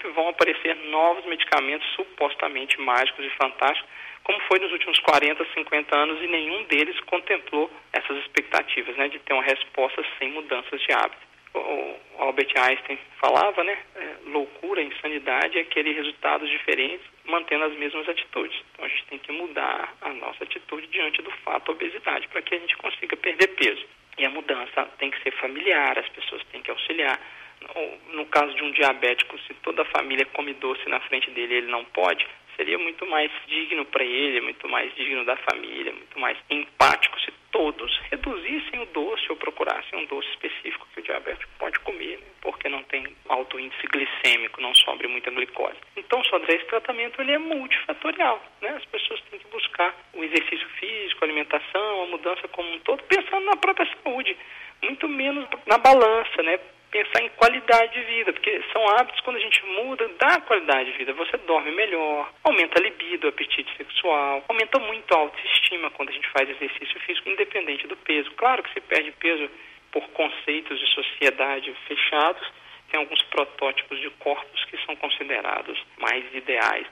Sempre 0.00 0.12
vão 0.12 0.28
aparecer 0.28 0.74
novos 0.88 1.26
medicamentos 1.26 1.86
supostamente 1.94 2.80
mágicos 2.80 3.22
e 3.22 3.30
fantásticos, 3.36 3.90
como 4.24 4.40
foi 4.48 4.58
nos 4.58 4.72
últimos 4.72 4.98
40, 5.00 5.44
50 5.52 5.94
anos, 5.94 6.22
e 6.22 6.26
nenhum 6.26 6.64
deles 6.64 6.98
contemplou 7.00 7.70
essas 7.92 8.16
expectativas 8.18 8.96
né, 8.96 9.08
de 9.08 9.18
ter 9.18 9.34
uma 9.34 9.42
resposta 9.42 10.02
sem 10.18 10.32
mudanças 10.32 10.80
de 10.80 10.92
hábito 10.92 11.30
o 11.54 11.96
Albert 12.18 12.52
Einstein 12.56 12.98
falava, 13.20 13.64
né? 13.64 13.76
É, 13.96 14.16
loucura, 14.26 14.82
insanidade 14.82 15.58
é 15.58 15.62
aquele 15.62 15.92
resultados 15.92 16.48
diferentes 16.48 17.04
mantendo 17.24 17.64
as 17.64 17.74
mesmas 17.74 18.08
atitudes. 18.08 18.56
Então 18.72 18.84
a 18.84 18.88
gente 18.88 19.04
tem 19.06 19.18
que 19.18 19.32
mudar 19.32 19.94
a 20.00 20.08
nossa 20.10 20.44
atitude 20.44 20.86
diante 20.88 21.22
do 21.22 21.30
fato 21.44 21.72
obesidade 21.72 22.28
para 22.28 22.42
que 22.42 22.54
a 22.54 22.58
gente 22.58 22.76
consiga 22.76 23.16
perder 23.16 23.48
peso. 23.48 23.84
E 24.18 24.24
a 24.24 24.30
mudança 24.30 24.86
tem 24.98 25.10
que 25.10 25.22
ser 25.22 25.32
familiar, 25.32 25.98
as 25.98 26.08
pessoas 26.10 26.42
têm 26.52 26.62
que 26.62 26.70
auxiliar. 26.70 27.18
No, 28.12 28.26
caso 28.26 28.54
de 28.54 28.62
um 28.62 28.70
diabético, 28.72 29.38
se 29.40 29.54
toda 29.54 29.82
a 29.82 29.86
família 29.86 30.24
come 30.26 30.54
doce 30.54 30.88
na 30.88 31.00
frente 31.00 31.30
dele 31.30 31.54
ele 31.54 31.70
não 31.70 31.84
pode, 31.84 32.26
seria 32.56 32.78
muito 32.78 33.06
mais 33.06 33.30
digno 33.46 33.84
para 33.86 34.04
ele, 34.04 34.40
muito 34.40 34.68
mais 34.68 34.94
digno 34.94 35.24
da 35.24 35.36
família, 35.36 35.92
muito 35.92 36.18
mais 36.18 36.36
empático 36.50 37.18
se 37.20 37.32
todos 37.50 37.98
reduzissem 38.10 38.80
o 38.80 38.86
doce 38.86 39.26
ou 39.30 39.36
procurassem 39.36 39.98
um 39.98 40.06
doce 40.06 40.28
específico 40.30 40.86
que 40.92 41.00
o 41.00 41.02
diabético 41.02 41.50
pode 41.58 41.78
comer, 41.80 42.18
né? 42.18 42.26
porque 42.40 42.68
não 42.68 42.82
tem 42.84 43.04
alto 43.28 43.58
índice 43.58 43.86
glicêmico, 43.86 44.60
não 44.60 44.74
sobre 44.74 45.08
muita 45.08 45.30
glicose. 45.30 45.76
Então, 45.96 46.22
só 46.24 46.36
esse 46.38 46.64
tratamento 46.66 47.20
ele 47.20 47.32
é 47.32 47.38
multifatorial. 47.38 48.42
Né? 48.60 48.70
As 48.70 48.84
pessoas 48.86 49.20
têm 49.30 49.38
que 49.38 49.48
buscar 49.48 49.94
o 50.14 50.22
exercício 50.22 50.68
físico, 50.78 51.22
a 51.22 51.26
alimentação, 51.26 52.02
a 52.02 52.06
mudança 52.06 52.46
como 52.48 52.70
um 52.72 52.78
todo, 52.80 53.02
pensando 53.04 53.44
na 53.44 53.56
própria 53.56 53.88
saúde, 54.02 54.36
muito 54.82 55.08
menos 55.08 55.46
na 55.66 55.78
balança, 55.78 56.42
né? 56.42 56.58
Pensar 56.90 57.22
em 57.22 57.28
qualidade 57.30 57.92
de 57.92 58.02
vida, 58.02 58.32
porque 58.32 58.62
são 58.72 58.86
hábitos 58.90 59.20
quando 59.20 59.36
a 59.36 59.40
gente 59.40 59.64
muda, 59.64 60.08
dá 60.18 60.40
qualidade 60.40 60.90
de 60.90 60.98
vida. 60.98 61.12
Você 61.14 61.36
dorme 61.38 61.70
melhor, 61.70 62.32
aumenta 62.42 62.78
a 62.78 62.82
libido, 62.82 63.26
o 63.26 63.30
apetite 63.30 63.74
sexual, 63.76 64.44
aumenta 64.48 64.78
muito 64.80 65.14
a 65.14 65.18
autoestima 65.18 65.90
quando 65.90 66.10
a 66.10 66.12
gente 66.12 66.28
faz 66.28 66.48
exercício 66.50 67.00
físico, 67.00 67.28
independente 67.28 67.86
do 67.86 67.96
peso. 67.96 68.30
Claro 68.32 68.62
que 68.62 68.72
se 68.72 68.80
perde 68.80 69.12
peso 69.12 69.48
por 69.92 70.06
conceitos 70.10 70.78
de 70.78 70.86
sociedade 70.88 71.72
fechados, 71.86 72.46
tem 72.90 72.98
alguns 72.98 73.22
protótipos 73.24 74.00
de 74.00 74.10
corpos 74.10 74.64
que 74.64 74.76
são 74.84 74.96
considerados 74.96 75.78
mais 75.98 76.24
ideais. 76.34 76.86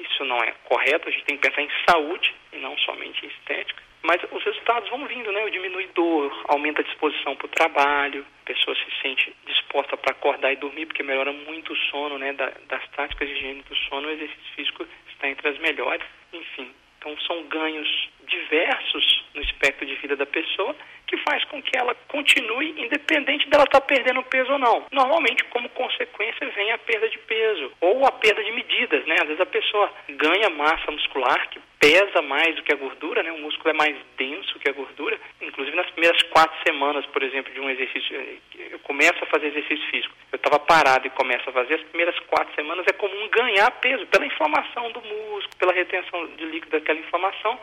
Isso 0.00 0.24
não 0.24 0.38
é 0.38 0.52
correto, 0.64 1.08
a 1.08 1.12
gente 1.12 1.24
tem 1.24 1.38
que 1.38 1.48
pensar 1.48 1.62
em 1.62 1.70
saúde 1.88 2.34
e 2.52 2.56
não 2.58 2.76
somente 2.78 3.24
em 3.24 3.28
estética. 3.28 3.85
Mas 4.06 4.22
os 4.30 4.44
resultados 4.44 4.88
vão 4.88 5.04
vindo, 5.06 5.32
né? 5.32 5.50
Diminui 5.50 5.88
dor, 5.92 6.32
aumenta 6.46 6.80
a 6.80 6.84
disposição 6.84 7.34
para 7.34 7.46
o 7.46 7.50
trabalho, 7.50 8.24
a 8.42 8.46
pessoa 8.46 8.76
se 8.76 9.02
sente 9.02 9.34
disposta 9.44 9.96
para 9.96 10.12
acordar 10.12 10.52
e 10.52 10.56
dormir, 10.56 10.86
porque 10.86 11.02
melhora 11.02 11.32
muito 11.32 11.72
o 11.72 11.76
sono, 11.90 12.16
né? 12.16 12.32
Da, 12.32 12.52
das 12.68 12.88
táticas 12.90 13.28
de 13.28 13.34
higiene 13.34 13.62
do 13.62 13.74
sono, 13.74 14.06
o 14.06 14.10
exercício 14.12 14.54
físico 14.54 14.86
está 15.08 15.28
entre 15.28 15.48
as 15.48 15.58
melhores. 15.58 16.06
Enfim, 16.32 16.70
então 16.98 17.18
são 17.26 17.42
ganhos 17.48 18.08
diversos 18.28 19.24
no 19.34 19.42
espectro 19.42 19.84
de 19.84 19.96
vida 19.96 20.14
da 20.14 20.26
pessoa 20.26 20.74
que 21.06 21.16
faz 21.18 21.44
com 21.44 21.62
que 21.62 21.76
ela 21.76 21.94
continue 22.08 22.74
independente 22.80 23.48
dela 23.48 23.64
estar 23.64 23.80
tá 23.80 23.86
perdendo 23.86 24.22
peso 24.24 24.52
ou 24.52 24.58
não. 24.58 24.86
Normalmente, 24.90 25.44
como 25.44 25.68
consequência, 25.70 26.48
vem 26.50 26.72
a 26.72 26.78
perda 26.78 27.08
de 27.08 27.18
peso 27.18 27.72
ou 27.80 28.04
a 28.04 28.12
perda 28.12 28.42
de 28.42 28.52
medidas, 28.52 29.04
né? 29.06 29.16
Às 29.20 29.26
vezes 29.26 29.40
a 29.40 29.46
pessoa 29.46 29.92
ganha 30.08 30.50
massa 30.50 30.90
muscular 30.90 31.48
que 31.50 31.60
pesa 31.78 32.22
mais 32.22 32.54
do 32.56 32.62
que 32.62 32.72
a 32.72 32.76
gordura, 32.76 33.22
né? 33.22 33.32
O 33.32 33.38
músculo 33.38 33.70
é 33.70 33.72
mais 33.72 33.96
denso 34.16 34.58
que 34.58 34.68
a 34.68 34.72
gordura. 34.72 35.18
Inclusive 35.40 35.76
nas 35.76 35.90
primeiras 35.90 36.20
quatro 36.24 36.56
semanas, 36.66 37.04
por 37.06 37.22
exemplo, 37.22 37.52
de 37.52 37.60
um 37.60 37.70
exercício, 37.70 38.38
eu 38.70 38.78
começo 38.80 39.22
a 39.22 39.26
fazer 39.26 39.48
exercício 39.48 39.86
físico. 39.90 40.14
Eu 40.32 40.36
estava 40.36 40.58
parado 40.58 41.06
e 41.06 41.10
começo 41.10 41.48
a 41.48 41.52
fazer 41.52 41.74
as 41.74 41.82
primeiras 41.82 42.18
quatro 42.20 42.54
semanas 42.54 42.86
é 42.88 42.92
comum 42.92 43.28
ganhar 43.28 43.70
peso 43.72 44.06
pela 44.06 44.26
inflamação 44.26 44.90
do 44.92 45.00
músculo, 45.00 45.56
pela 45.58 45.72
retenção 45.72 46.26
de 46.36 46.44
líquido 46.46 46.78
daquela 46.78 46.98
inflamação 46.98 47.58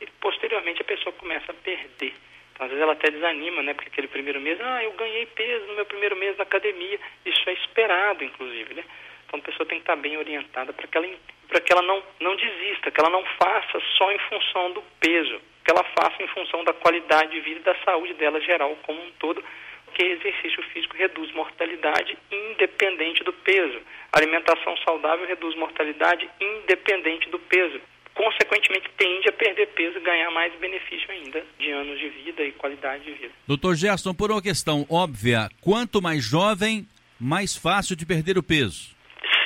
e 0.00 0.06
posteriormente 0.20 0.82
a 0.82 0.84
pessoa 0.84 1.12
começa 1.14 1.50
a 1.50 1.54
perder. 1.54 2.14
Então, 2.52 2.64
às 2.64 2.70
vezes 2.70 2.82
ela 2.82 2.92
até 2.92 3.10
desanima, 3.10 3.62
né? 3.62 3.74
Porque 3.74 3.90
aquele 3.90 4.08
primeiro 4.08 4.40
mês, 4.40 4.58
ah, 4.62 4.82
eu 4.82 4.92
ganhei 4.92 5.26
peso 5.26 5.66
no 5.66 5.74
meu 5.74 5.84
primeiro 5.84 6.16
mês 6.16 6.36
na 6.38 6.44
academia. 6.44 6.98
Isso 7.24 7.50
é 7.50 7.52
esperado, 7.52 8.24
inclusive, 8.24 8.74
né? 8.74 8.84
Então 9.26 9.40
a 9.40 9.42
pessoa 9.42 9.66
tem 9.66 9.78
que 9.78 9.82
estar 9.82 9.96
bem 9.96 10.16
orientada 10.16 10.72
para 10.72 10.86
que 10.86 10.96
ela, 10.96 11.06
para 11.48 11.60
que 11.60 11.72
ela 11.72 11.82
não, 11.82 12.02
não 12.20 12.36
desista, 12.36 12.90
que 12.90 13.00
ela 13.00 13.10
não 13.10 13.24
faça 13.38 13.80
só 13.96 14.10
em 14.12 14.18
função 14.28 14.72
do 14.72 14.82
peso, 15.00 15.40
que 15.64 15.70
ela 15.70 15.84
faça 15.98 16.22
em 16.22 16.28
função 16.28 16.64
da 16.64 16.72
qualidade 16.72 17.32
de 17.32 17.40
vida 17.40 17.60
e 17.60 17.62
da 17.62 17.76
saúde 17.84 18.14
dela 18.14 18.40
geral 18.40 18.76
como 18.82 19.00
um 19.00 19.10
todo, 19.18 19.42
porque 19.84 20.04
exercício 20.04 20.62
físico 20.72 20.96
reduz 20.96 21.32
mortalidade 21.32 22.16
independente 22.30 23.24
do 23.24 23.32
peso. 23.32 23.80
Alimentação 24.12 24.76
saudável 24.78 25.26
reduz 25.26 25.56
mortalidade 25.56 26.28
independente 26.40 27.28
do 27.30 27.38
peso 27.38 27.80
consequentemente 28.16 28.88
tende 28.96 29.28
a 29.28 29.32
perder 29.32 29.66
peso 29.68 29.98
e 29.98 30.00
ganhar 30.00 30.30
mais 30.30 30.52
benefício 30.54 31.08
ainda 31.10 31.44
de 31.58 31.70
anos 31.70 31.98
de 31.98 32.08
vida 32.08 32.42
e 32.42 32.50
qualidade 32.52 33.04
de 33.04 33.12
vida. 33.12 33.32
Doutor 33.46 33.76
Gerson, 33.76 34.14
por 34.14 34.30
uma 34.30 34.40
questão 34.40 34.86
óbvia, 34.90 35.50
quanto 35.60 36.00
mais 36.00 36.24
jovem, 36.24 36.88
mais 37.20 37.54
fácil 37.54 37.94
de 37.94 38.06
perder 38.06 38.38
o 38.38 38.42
peso? 38.42 38.96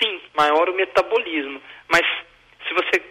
Sim, 0.00 0.20
maior 0.36 0.68
o 0.68 0.74
metabolismo. 0.74 1.60
Mas 1.90 2.07
se 2.66 2.74
você 2.74 3.03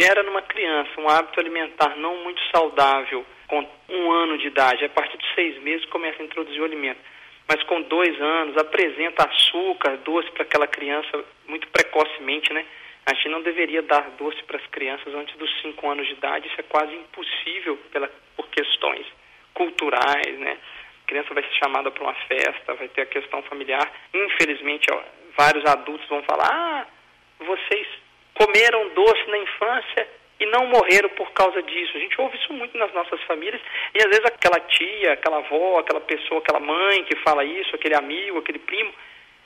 gera 0.00 0.22
numa 0.22 0.42
criança 0.42 1.00
um 1.00 1.08
hábito 1.08 1.38
alimentar 1.38 1.96
não 1.96 2.16
muito 2.24 2.40
saudável 2.54 3.24
com 3.46 3.66
um 3.88 4.10
ano 4.10 4.38
de 4.38 4.46
idade, 4.46 4.84
a 4.84 4.88
partir 4.88 5.18
de 5.18 5.34
seis 5.34 5.62
meses 5.62 5.84
começa 5.86 6.22
a 6.22 6.24
introduzir 6.24 6.60
o 6.60 6.64
alimento. 6.64 7.00
Mas 7.46 7.62
com 7.64 7.82
dois 7.82 8.18
anos 8.20 8.56
apresenta 8.56 9.28
açúcar, 9.28 9.98
doce 9.98 10.30
para 10.30 10.44
aquela 10.44 10.66
criança 10.66 11.24
muito 11.46 11.68
precocemente, 11.68 12.52
né? 12.52 12.64
A 13.06 13.14
gente 13.14 13.28
não 13.28 13.42
deveria 13.42 13.82
dar 13.82 14.10
doce 14.12 14.42
para 14.44 14.56
as 14.56 14.66
crianças 14.68 15.14
antes 15.14 15.36
dos 15.36 15.50
5 15.60 15.90
anos 15.90 16.06
de 16.06 16.14
idade, 16.14 16.48
isso 16.48 16.58
é 16.58 16.62
quase 16.62 16.94
impossível 16.94 17.76
pela, 17.92 18.10
por 18.34 18.48
questões 18.48 19.06
culturais, 19.52 20.38
né? 20.38 20.56
A 21.04 21.06
criança 21.06 21.34
vai 21.34 21.42
ser 21.42 21.54
chamada 21.62 21.90
para 21.90 22.02
uma 22.02 22.14
festa, 22.14 22.74
vai 22.74 22.88
ter 22.88 23.02
a 23.02 23.06
questão 23.06 23.42
familiar. 23.42 23.92
Infelizmente, 24.14 24.86
ó, 24.90 25.02
vários 25.36 25.66
adultos 25.66 26.08
vão 26.08 26.22
falar: 26.22 26.48
ah, 26.50 26.86
vocês 27.40 27.86
comeram 28.34 28.88
doce 28.90 29.30
na 29.30 29.38
infância 29.38 30.08
e 30.40 30.46
não 30.46 30.66
morreram 30.66 31.08
por 31.10 31.30
causa 31.32 31.62
disso. 31.62 31.96
A 31.96 32.00
gente 32.00 32.20
ouve 32.20 32.36
isso 32.36 32.52
muito 32.52 32.76
nas 32.76 32.92
nossas 32.92 33.22
famílias 33.22 33.60
e 33.94 33.98
às 33.98 34.06
vezes 34.06 34.24
aquela 34.24 34.60
tia, 34.60 35.12
aquela 35.12 35.38
avó, 35.38 35.78
aquela 35.78 36.00
pessoa, 36.00 36.40
aquela 36.40 36.60
mãe 36.60 37.04
que 37.04 37.16
fala 37.16 37.44
isso, 37.44 37.74
aquele 37.74 37.94
amigo, 37.94 38.38
aquele 38.38 38.58
primo, 38.58 38.92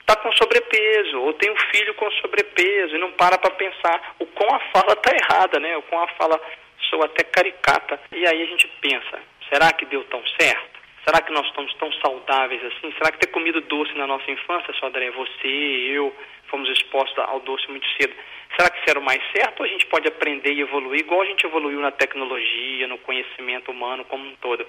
está 0.09 0.15
com 0.15 0.31
sobrepeso, 0.31 1.21
ou 1.21 1.33
tem 1.33 1.51
um 1.51 1.59
filho 1.71 1.93
com 1.93 2.09
sobrepeso, 2.13 2.95
e 2.95 2.99
não 2.99 3.11
para 3.11 3.37
para 3.37 3.51
pensar 3.51 4.15
o 4.17 4.25
quão 4.25 4.55
a 4.55 4.59
fala 4.71 4.93
está 4.93 5.11
errada, 5.15 5.59
né? 5.59 5.77
O 5.77 5.83
quão 5.83 6.01
a 6.01 6.07
fala 6.09 6.41
sou 6.89 7.03
até 7.03 7.23
caricata. 7.23 7.99
E 8.11 8.25
aí 8.25 8.41
a 8.41 8.45
gente 8.45 8.67
pensa, 8.81 9.19
será 9.47 9.71
que 9.71 9.85
deu 9.85 10.03
tão 10.05 10.23
certo? 10.39 10.79
Será 11.05 11.21
que 11.21 11.31
nós 11.31 11.45
estamos 11.45 11.73
tão 11.75 11.91
saudáveis 11.93 12.63
assim? 12.65 12.91
Será 12.97 13.11
que 13.11 13.19
ter 13.19 13.27
comido 13.27 13.61
doce 13.61 13.93
na 13.93 14.07
nossa 14.07 14.29
infância, 14.31 14.73
só 14.73 14.87
André, 14.87 15.11
você, 15.11 15.47
eu, 15.47 16.13
fomos 16.49 16.69
expostos 16.69 17.17
ao 17.19 17.39
doce 17.41 17.69
muito 17.69 17.87
cedo? 17.99 18.13
Será 18.55 18.69
que 18.69 18.79
isso 18.79 18.89
era 18.89 18.99
o 18.99 19.03
mais 19.03 19.21
certo 19.31 19.59
ou 19.59 19.65
a 19.65 19.69
gente 19.69 19.85
pode 19.85 20.07
aprender 20.07 20.51
e 20.51 20.61
evoluir 20.61 21.01
igual 21.01 21.21
a 21.21 21.25
gente 21.25 21.45
evoluiu 21.45 21.79
na 21.79 21.91
tecnologia, 21.91 22.87
no 22.87 22.97
conhecimento 22.99 23.71
humano 23.71 24.03
como 24.05 24.25
um 24.25 24.35
todo? 24.35 24.65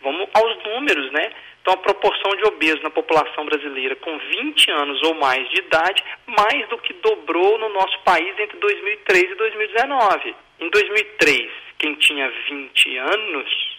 Vamos 0.00 0.28
aos 0.32 0.62
números, 0.64 1.10
né? 1.12 1.32
Então, 1.60 1.74
a 1.74 1.76
proporção 1.76 2.34
de 2.36 2.44
obesos 2.44 2.82
na 2.82 2.90
população 2.90 3.44
brasileira 3.44 3.96
com 3.96 4.16
20 4.16 4.70
anos 4.70 5.02
ou 5.02 5.14
mais 5.14 5.48
de 5.50 5.58
idade, 5.58 6.02
mais 6.26 6.68
do 6.68 6.78
que 6.78 6.92
dobrou 6.94 7.58
no 7.58 7.68
nosso 7.70 7.98
país 8.00 8.38
entre 8.38 8.56
2003 8.58 9.32
e 9.32 9.34
2019. 9.34 10.34
Em 10.60 10.70
2003, 10.70 11.50
quem 11.78 11.94
tinha 11.96 12.32
20 12.48 12.96
anos, 12.98 13.78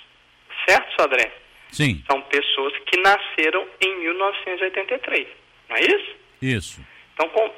certo, 0.67 1.01
Sodré? 1.01 1.31
Sim. 1.71 2.03
São 2.05 2.21
pessoas 2.23 2.73
que 2.85 2.99
nasceram 2.99 3.65
em 3.81 3.99
1983, 3.99 5.27
não 5.69 5.77
é 5.77 5.81
isso? 5.81 6.15
Isso. 6.41 6.81
Então, 7.19 7.27
com 7.31 7.53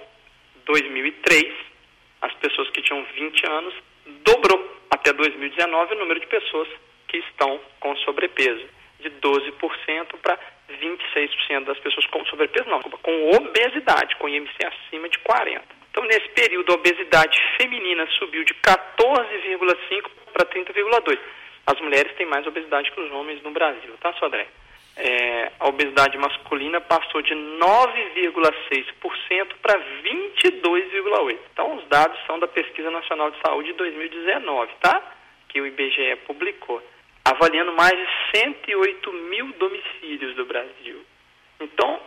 2003, 0.65 1.53
as 2.19 2.33
pessoas 2.33 2.67
que 2.71 2.81
tinham 2.81 3.05
20 3.13 3.45
anos 3.45 3.75
dobrou 4.25 4.81
até 4.89 5.13
2019 5.13 5.93
o 5.93 5.99
número 5.99 6.19
de 6.19 6.25
pessoas 6.25 6.67
que 7.07 7.17
estão 7.17 7.59
com 7.79 7.95
sobrepeso, 7.97 8.65
de 9.01 9.11
12% 9.11 10.17
para 10.19 10.39
26% 10.67 11.65
das 11.65 11.77
pessoas 11.77 12.07
com 12.07 12.25
sobrepeso, 12.25 12.67
não, 12.69 12.81
com 12.81 13.29
obesidade, 13.35 14.15
com 14.15 14.27
IMC 14.27 14.51
acima 14.65 15.07
de 15.07 15.19
40. 15.19 15.63
Então, 15.91 16.05
nesse 16.05 16.29
período, 16.29 16.71
a 16.71 16.75
obesidade 16.75 17.39
feminina 17.57 18.07
subiu 18.17 18.43
de 18.43 18.55
14,5 18.55 20.09
para 20.33 20.45
30,2. 20.47 21.19
As 21.67 21.79
mulheres 21.81 22.15
têm 22.15 22.25
mais 22.25 22.47
obesidade 22.47 22.89
que 22.89 22.99
os 22.99 23.11
homens 23.11 23.43
no 23.43 23.51
Brasil, 23.51 23.93
tá, 24.01 24.11
Sodré? 24.13 24.47
É, 24.97 25.51
a 25.59 25.69
obesidade 25.69 26.17
masculina 26.17 26.81
passou 26.81 27.21
de 27.21 27.33
9,6% 27.33 29.55
para 29.61 29.79
22,8%. 29.79 31.37
Então, 31.53 31.75
os 31.75 31.87
dados 31.87 32.19
são 32.27 32.37
da 32.39 32.47
Pesquisa 32.47 32.91
Nacional 32.91 33.31
de 33.31 33.39
Saúde 33.45 33.71
de 33.71 33.77
2019, 33.77 34.73
tá? 34.81 35.01
Que 35.47 35.61
o 35.61 35.67
IBGE 35.67 36.17
publicou 36.27 36.83
avaliando 37.23 37.71
mais 37.73 37.91
de 37.91 38.07
108 38.39 39.13
mil 39.13 39.53
domicílios 39.53 40.35
do 40.35 40.43
Brasil. 40.45 41.05
Então, 41.59 41.99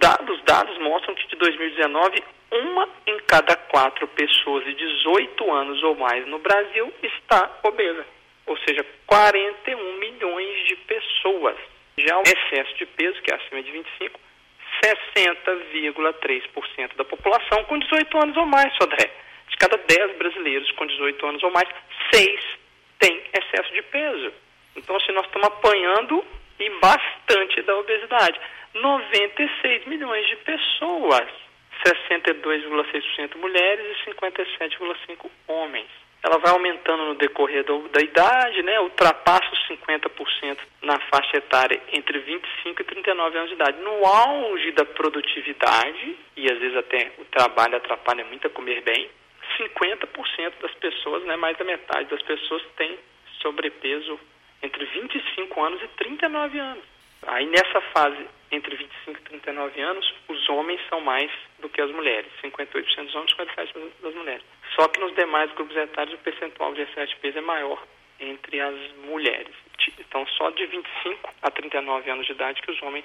dado, 0.00 0.32
os 0.32 0.42
dados 0.42 0.76
mostram 0.78 1.14
que 1.14 1.28
de 1.28 1.36
2019, 1.36 2.24
uma 2.50 2.88
em 3.06 3.18
cada 3.26 3.54
quatro 3.54 4.08
pessoas 4.08 4.64
de 4.64 4.74
18 4.74 5.52
anos 5.52 5.82
ou 5.82 5.94
mais 5.94 6.26
no 6.26 6.38
Brasil 6.38 6.92
está 7.02 7.58
obesa. 7.62 8.04
Ou 8.46 8.56
seja, 8.66 8.84
41 9.06 9.98
milhões 9.98 10.66
de 10.66 10.76
pessoas. 10.76 11.56
Já 12.06 12.18
o 12.18 12.22
excesso 12.22 12.74
de 12.76 12.86
peso, 12.86 13.20
que 13.22 13.32
é 13.32 13.36
acima 13.36 13.62
de 13.62 13.70
25, 13.70 14.18
60,3% 14.84 16.96
da 16.96 17.04
população 17.04 17.64
com 17.64 17.78
18 17.78 18.18
anos 18.18 18.36
ou 18.36 18.46
mais, 18.46 18.74
Sodré. 18.76 19.10
De 19.48 19.56
cada 19.56 19.76
10 19.76 20.16
brasileiros 20.16 20.70
com 20.72 20.86
18 20.86 21.26
anos 21.26 21.42
ou 21.42 21.50
mais, 21.50 21.68
6 22.12 22.40
têm 22.98 23.22
excesso 23.32 23.72
de 23.72 23.82
peso. 23.82 24.32
Então, 24.76 24.96
assim, 24.96 25.12
nós 25.12 25.26
estamos 25.26 25.48
apanhando 25.48 26.24
e 26.58 26.70
bastante 26.80 27.62
da 27.62 27.76
obesidade. 27.76 28.40
96 28.74 29.86
milhões 29.86 30.26
de 30.28 30.36
pessoas, 30.36 31.28
62,6% 31.84 33.36
mulheres 33.36 33.96
e 34.06 34.10
57,5% 34.10 35.30
homens. 35.48 35.88
Ela 36.22 36.38
vai 36.38 36.52
aumentando 36.52 37.06
no 37.06 37.14
decorrer 37.14 37.64
do, 37.64 37.88
da 37.88 38.00
idade, 38.00 38.62
né? 38.62 38.78
ultrapassa 38.80 39.50
os 39.52 39.68
50% 39.68 40.58
na 40.82 40.98
faixa 41.08 41.38
etária 41.38 41.80
entre 41.92 42.18
25 42.18 42.82
e 42.82 42.84
39 42.84 43.38
anos 43.38 43.48
de 43.48 43.56
idade. 43.56 43.80
No 43.80 44.04
auge 44.04 44.70
da 44.72 44.84
produtividade, 44.84 46.16
e 46.36 46.50
às 46.50 46.58
vezes 46.58 46.76
até 46.76 47.12
o 47.18 47.24
trabalho 47.24 47.76
atrapalha 47.76 48.24
muito 48.26 48.46
a 48.46 48.50
comer 48.50 48.82
bem, 48.82 49.08
50% 49.58 50.52
das 50.60 50.74
pessoas, 50.74 51.24
né, 51.24 51.36
mais 51.36 51.56
da 51.56 51.64
metade 51.64 52.08
das 52.08 52.22
pessoas 52.22 52.62
tem 52.76 52.98
sobrepeso 53.40 54.18
entre 54.62 54.84
25 54.84 55.62
anos 55.62 55.82
e 55.82 55.88
39 55.88 56.58
anos. 56.58 56.84
Aí 57.26 57.46
nessa 57.46 57.80
fase, 57.92 58.26
entre 58.50 58.76
25 58.76 59.18
e 59.18 59.22
39 59.22 59.80
anos, 59.80 60.14
os 60.28 60.48
homens 60.48 60.80
são 60.88 61.00
mais 61.00 61.30
do 61.58 61.68
que 61.68 61.80
as 61.80 61.90
mulheres, 61.90 62.30
58% 62.42 63.04
dos 63.04 63.14
homens, 63.14 63.32
57% 63.32 63.90
das 64.02 64.14
mulheres. 64.14 64.42
Só 64.74 64.88
que 64.88 65.00
nos 65.00 65.14
demais 65.14 65.52
grupos 65.52 65.76
etários 65.76 66.14
o 66.14 66.22
percentual 66.22 66.74
de 66.74 66.82
excesso 66.82 67.14
de 67.14 67.20
peso 67.20 67.38
é 67.38 67.42
maior 67.42 67.82
entre 68.20 68.60
as 68.60 68.74
mulheres. 69.04 69.54
Então, 69.98 70.26
só 70.26 70.50
de 70.50 70.66
25 70.66 71.34
a 71.42 71.50
39 71.50 72.10
anos 72.10 72.26
de 72.26 72.32
idade 72.32 72.60
que 72.62 72.70
os 72.70 72.82
homens 72.82 73.04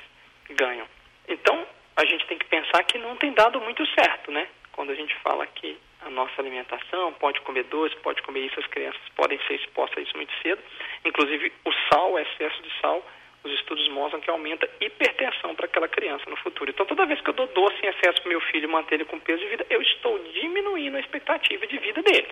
ganham. 0.50 0.88
Então, 1.28 1.66
a 1.96 2.06
gente 2.06 2.26
tem 2.28 2.38
que 2.38 2.46
pensar 2.46 2.84
que 2.84 2.98
não 2.98 3.16
tem 3.16 3.32
dado 3.34 3.60
muito 3.62 3.86
certo, 3.94 4.32
né? 4.32 4.48
Quando 4.74 4.92
a 4.92 4.96
gente 4.96 5.16
fala 5.16 5.48
que 5.48 5.78
a 6.06 6.10
nossa 6.10 6.40
alimentação, 6.40 7.14
pode 7.14 7.42
comer 7.42 7.64
doce, 7.64 7.96
pode 7.98 8.22
comer 8.22 8.42
isso, 8.42 8.60
as 8.60 8.68
crianças 8.68 9.02
podem 9.16 9.40
ser 9.48 9.56
expostas 9.56 9.98
a 9.98 10.02
isso 10.02 10.18
muito 10.18 10.34
cedo. 10.42 10.62
Inclusive, 11.04 11.52
o 11.64 11.72
sal, 11.90 12.12
o 12.12 12.20
excesso 12.20 12.62
de 12.62 12.72
sal, 12.80 13.04
os 13.46 13.54
estudos 13.54 13.88
mostram 13.90 14.20
que 14.20 14.30
aumenta 14.30 14.70
hipertensão 14.82 15.56
para 15.56 15.66
aquela 15.66 15.88
criança 15.88 16.30
no 16.30 16.36
futuro. 16.38 16.70
Então, 16.70 16.86
toda 16.86 17.06
vez 17.06 17.22
que 17.22 17.30
eu 17.30 17.34
dou 17.34 17.48
doce 17.48 17.78
em 17.84 17.90
excesso 17.90 18.22
para 18.22 18.30
meu 18.30 18.42
filho 18.42 18.70
manter 18.70 18.96
ele 18.96 19.06
com 19.06 19.20
peso 19.20 19.42
de 19.42 19.50
vida, 19.50 19.66
eu 19.70 19.82
estou 19.82 20.18
diminuindo 20.20 20.98
a 20.98 21.00
expectativa 21.00 21.66
de 21.68 21.78
vida 21.78 22.02
dele. 22.02 22.30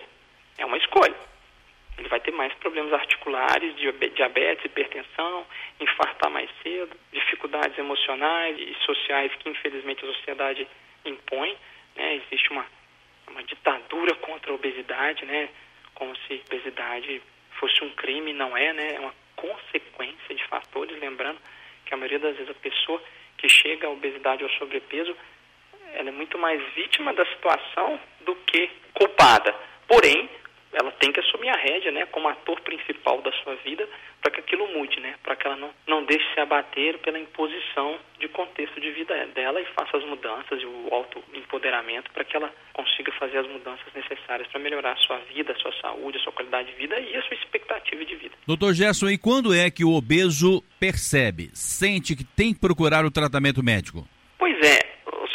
É 0.58 0.64
uma 0.64 0.76
escolha. 0.76 1.14
Ele 1.96 2.08
vai 2.08 2.18
ter 2.18 2.32
mais 2.32 2.52
problemas 2.54 2.92
articulares, 2.92 3.74
diabetes, 3.76 4.64
hipertensão, 4.64 5.46
infartar 5.78 6.30
mais 6.30 6.50
cedo, 6.62 6.96
dificuldades 7.12 7.78
emocionais 7.78 8.58
e 8.58 8.74
sociais 8.84 9.32
que, 9.36 9.48
infelizmente, 9.48 10.04
a 10.04 10.12
sociedade 10.12 10.66
impõe. 11.04 11.56
Né? 11.94 12.16
Existe 12.16 12.50
uma 12.50 12.66
uma 13.28 13.42
ditadura 13.42 14.14
contra 14.16 14.52
a 14.52 14.54
obesidade, 14.54 15.24
né? 15.24 15.48
Como 15.94 16.14
se 16.16 16.42
obesidade 16.46 17.22
fosse 17.58 17.82
um 17.84 17.90
crime, 17.90 18.32
não 18.32 18.56
é, 18.56 18.72
né? 18.72 18.94
É 18.94 19.00
uma 19.00 19.14
consequência 19.36 20.34
de 20.34 20.44
fatores, 20.46 20.98
lembrando 21.00 21.38
que 21.84 21.94
a 21.94 21.96
maioria 21.96 22.18
das 22.18 22.36
vezes 22.36 22.50
a 22.50 22.54
pessoa 22.54 23.02
que 23.36 23.48
chega 23.48 23.86
à 23.86 23.90
obesidade 23.90 24.42
ou 24.42 24.50
sobrepeso, 24.50 25.14
ela 25.94 26.08
é 26.08 26.12
muito 26.12 26.38
mais 26.38 26.62
vítima 26.74 27.12
da 27.12 27.24
situação 27.26 28.00
do 28.24 28.34
que 28.36 28.70
culpada. 28.94 29.54
Porém, 29.86 30.28
ela 30.74 30.90
tem 30.92 31.12
que 31.12 31.20
assumir 31.20 31.48
a 31.48 31.56
rédea, 31.56 31.92
né, 31.92 32.06
como 32.06 32.28
ator 32.28 32.60
principal 32.60 33.22
da 33.22 33.32
sua 33.32 33.54
vida, 33.56 33.88
para 34.20 34.30
que 34.32 34.40
aquilo 34.40 34.66
mude, 34.68 34.98
né, 35.00 35.14
para 35.22 35.36
que 35.36 35.46
ela 35.46 35.56
não, 35.56 35.70
não 35.86 36.04
deixe 36.04 36.24
se 36.34 36.40
abater 36.40 36.98
pela 36.98 37.18
imposição 37.18 37.98
de 38.18 38.28
contexto 38.28 38.80
de 38.80 38.90
vida 38.90 39.14
dela 39.34 39.60
e 39.60 39.66
faça 39.66 39.96
as 39.96 40.04
mudanças 40.04 40.60
e 40.60 40.66
o 40.66 40.88
auto-empoderamento 40.90 42.10
para 42.12 42.24
que 42.24 42.36
ela 42.36 42.52
consiga 42.72 43.12
fazer 43.12 43.38
as 43.38 43.46
mudanças 43.46 43.86
necessárias 43.94 44.48
para 44.48 44.60
melhorar 44.60 44.92
a 44.92 44.96
sua 44.96 45.18
vida, 45.32 45.52
a 45.52 45.56
sua 45.56 45.72
saúde, 45.80 46.18
a 46.18 46.20
sua 46.20 46.32
qualidade 46.32 46.70
de 46.70 46.76
vida 46.76 46.98
e 46.98 47.16
a 47.16 47.22
sua 47.22 47.36
expectativa 47.36 48.04
de 48.04 48.16
vida. 48.16 48.34
Doutor 48.46 48.74
Gerson, 48.74 49.08
e 49.08 49.18
quando 49.18 49.54
é 49.54 49.70
que 49.70 49.84
o 49.84 49.94
obeso 49.94 50.62
percebe, 50.80 51.50
sente 51.54 52.16
que 52.16 52.24
tem 52.24 52.52
que 52.52 52.60
procurar 52.60 53.04
o 53.04 53.10
tratamento 53.10 53.62
médico? 53.62 54.06
Pois 54.38 54.56
é, 54.60 54.78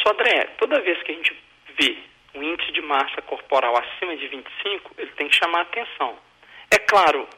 Sodré, 0.02 0.44
toda 0.58 0.80
vez 0.80 1.02
que 1.02 1.12
a 1.12 1.14
gente 1.14 1.36
vê 1.78 2.09
um 2.40 2.42
índice 2.42 2.72
de 2.72 2.80
massa 2.80 3.20
corporal 3.22 3.76
acima 3.76 4.16
de 4.16 4.26
25, 4.26 4.94
ele 4.96 5.10
tem 5.12 5.28
que 5.28 5.36
chamar 5.36 5.60
atenção. 5.60 6.18
É 6.70 6.78
claro, 6.78 7.28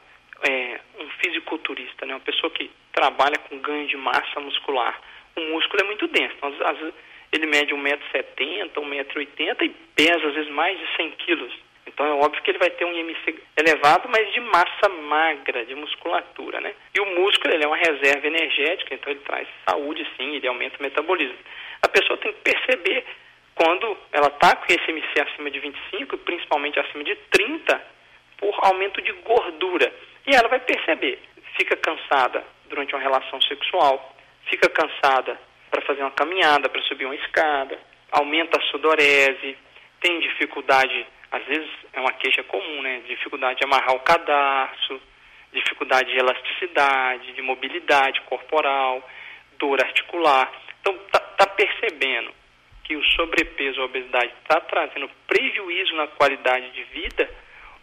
é, 0.48 0.80
um 1.00 1.10
fisiculturista, 1.22 2.06
né, 2.06 2.14
uma 2.14 2.20
pessoa 2.20 2.50
que 2.50 2.70
trabalha 2.92 3.38
com 3.48 3.58
ganho 3.58 3.88
de 3.88 3.96
massa 3.96 4.38
muscular, 4.40 5.00
o 5.36 5.40
músculo 5.40 5.82
é 5.82 5.86
muito 5.86 6.06
denso. 6.06 6.34
Então, 6.36 6.54
às 6.66 6.78
vezes, 6.78 6.94
ele 7.32 7.46
mede 7.46 7.74
1,70m, 7.74 8.70
1,80m 8.74 9.62
e 9.62 9.68
pesa, 9.96 10.28
às 10.28 10.34
vezes, 10.34 10.50
mais 10.50 10.78
de 10.78 10.86
100 10.96 11.10
quilos. 11.12 11.52
Então, 11.86 12.06
é 12.06 12.12
óbvio 12.12 12.40
que 12.42 12.50
ele 12.50 12.58
vai 12.58 12.70
ter 12.70 12.84
um 12.84 12.92
IMC 12.92 13.42
elevado, 13.56 14.08
mas 14.08 14.32
de 14.32 14.40
massa 14.40 14.88
magra, 14.88 15.64
de 15.64 15.74
musculatura, 15.74 16.60
né? 16.60 16.74
E 16.94 17.00
o 17.00 17.06
músculo, 17.06 17.52
ele 17.52 17.64
é 17.64 17.66
uma 17.66 17.76
reserva 17.76 18.26
energética, 18.26 18.94
então 18.94 19.10
ele 19.10 19.20
traz 19.20 19.48
saúde, 19.68 20.06
sim, 20.16 20.36
ele 20.36 20.46
aumenta 20.46 20.78
o 20.78 20.82
metabolismo. 20.82 21.38
A 21.82 21.88
pessoa 21.88 22.16
tem 22.18 22.32
que 22.32 22.40
perceber 22.40 23.04
quando 23.54 23.96
ela 24.12 24.28
está 24.28 24.56
com 24.56 24.66
esse 24.66 24.90
MC 24.90 25.20
acima 25.20 25.50
de 25.50 25.60
25, 25.60 26.18
principalmente 26.18 26.78
acima 26.78 27.04
de 27.04 27.14
30, 27.30 27.80
por 28.38 28.54
aumento 28.62 29.00
de 29.02 29.12
gordura. 29.12 29.92
E 30.26 30.34
ela 30.34 30.48
vai 30.48 30.60
perceber, 30.60 31.20
fica 31.56 31.76
cansada 31.76 32.44
durante 32.68 32.94
uma 32.94 33.02
relação 33.02 33.40
sexual, 33.42 34.16
fica 34.48 34.68
cansada 34.68 35.38
para 35.70 35.82
fazer 35.82 36.02
uma 36.02 36.10
caminhada, 36.10 36.68
para 36.68 36.82
subir 36.82 37.04
uma 37.04 37.14
escada, 37.14 37.78
aumenta 38.10 38.58
a 38.58 38.62
sudorese, 38.70 39.56
tem 40.00 40.20
dificuldade, 40.20 41.06
às 41.30 41.44
vezes 41.44 41.70
é 41.92 42.00
uma 42.00 42.12
queixa 42.12 42.42
comum, 42.44 42.82
né? 42.82 43.02
Dificuldade 43.06 43.58
de 43.58 43.64
amarrar 43.64 43.94
o 43.94 44.00
cadarço, 44.00 45.00
dificuldade 45.52 46.10
de 46.10 46.18
elasticidade, 46.18 47.32
de 47.32 47.42
mobilidade 47.42 48.20
corporal, 48.22 49.08
dor 49.58 49.80
articular. 49.82 50.50
Então, 50.80 50.98
tá, 51.10 51.20
tá 51.20 51.46
percebendo 51.46 52.41
que 52.84 52.96
o 52.96 53.04
sobrepeso 53.04 53.78
ou 53.78 53.84
a 53.84 53.86
obesidade 53.86 54.32
está 54.42 54.60
trazendo 54.60 55.10
prejuízo 55.26 55.94
na 55.94 56.06
qualidade 56.08 56.70
de 56.70 56.82
vida, 56.84 57.30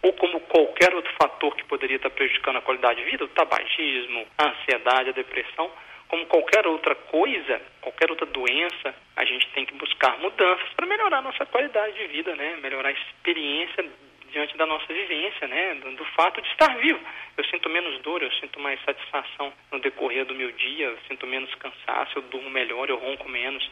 ou 0.02 0.14
como 0.14 0.40
qualquer 0.42 0.94
outro 0.94 1.12
fator 1.22 1.56
que 1.56 1.64
poderia 1.66 1.98
estar 1.98 2.10
prejudicando 2.10 2.58
a 2.58 2.62
qualidade 2.62 3.04
de 3.04 3.10
vida, 3.10 3.26
o 3.26 3.30
tabagismo, 3.30 4.26
a 4.38 4.50
ansiedade, 4.50 5.10
a 5.10 5.14
depressão, 5.14 5.70
como 6.08 6.26
qualquer 6.26 6.66
outra 6.66 6.96
coisa, 6.96 7.62
qualquer 7.82 8.10
outra 8.10 8.26
doença, 8.26 8.96
a 9.16 9.24
gente 9.26 9.48
tem 9.50 9.66
que 9.66 9.76
buscar 9.76 10.18
mudanças 10.20 10.68
para 10.76 10.88
melhorar 10.88 11.20
a 11.20 11.22
nossa 11.22 11.46
qualidade 11.46 11.96
de 11.98 12.08
vida, 12.08 12.36
né? 12.36 12.58
Melhorar 12.62 12.90
a 12.90 12.94
experiência 12.94 13.86
diante 14.32 14.58
da 14.58 14.66
nossa 14.66 14.92
vivência, 14.92 15.48
né? 15.48 15.76
Do, 15.76 15.96
do, 15.96 16.06
fato 16.06 16.42
de 16.42 16.48
estar 16.50 16.76
vivo. 16.78 17.00
Eu 17.38 17.46
sinto 17.46 17.70
menos 17.70 18.02
dor, 18.02 18.24
eu 18.24 18.32
sinto 18.34 18.60
mais 18.60 18.82
satisfação 18.84 19.54
no 19.72 19.80
decorrer 19.80 20.26
do 20.26 20.34
meu 20.34 20.52
dia, 20.52 20.88
eu 20.88 20.98
sinto 21.08 21.28
menos 21.28 21.54
cansaço, 21.56 22.18
eu 22.18 22.22
durmo 22.24 22.50
melhor, 22.50 22.90
eu 22.90 22.98
ronco 22.98 23.30
menos 23.30 23.70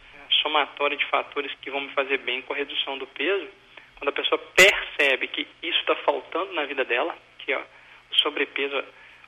somatória 0.48 0.96
de 0.96 1.06
fatores 1.08 1.52
que 1.62 1.70
vão 1.70 1.82
me 1.82 1.90
fazer 1.90 2.20
bem 2.20 2.42
com 2.42 2.54
a 2.54 2.56
redução 2.56 2.98
do 2.98 3.06
peso, 3.08 3.48
quando 3.98 4.10
a 4.10 4.14
pessoa 4.14 4.40
percebe 4.56 5.28
que 5.28 5.46
isso 5.62 5.80
está 5.80 5.96
faltando 5.98 6.54
na 6.54 6.66
vida 6.66 6.86
dela, 6.86 7.16
que 7.40 7.54
ó, 7.54 7.60
o 7.60 8.16
sobrepeso 8.16 8.82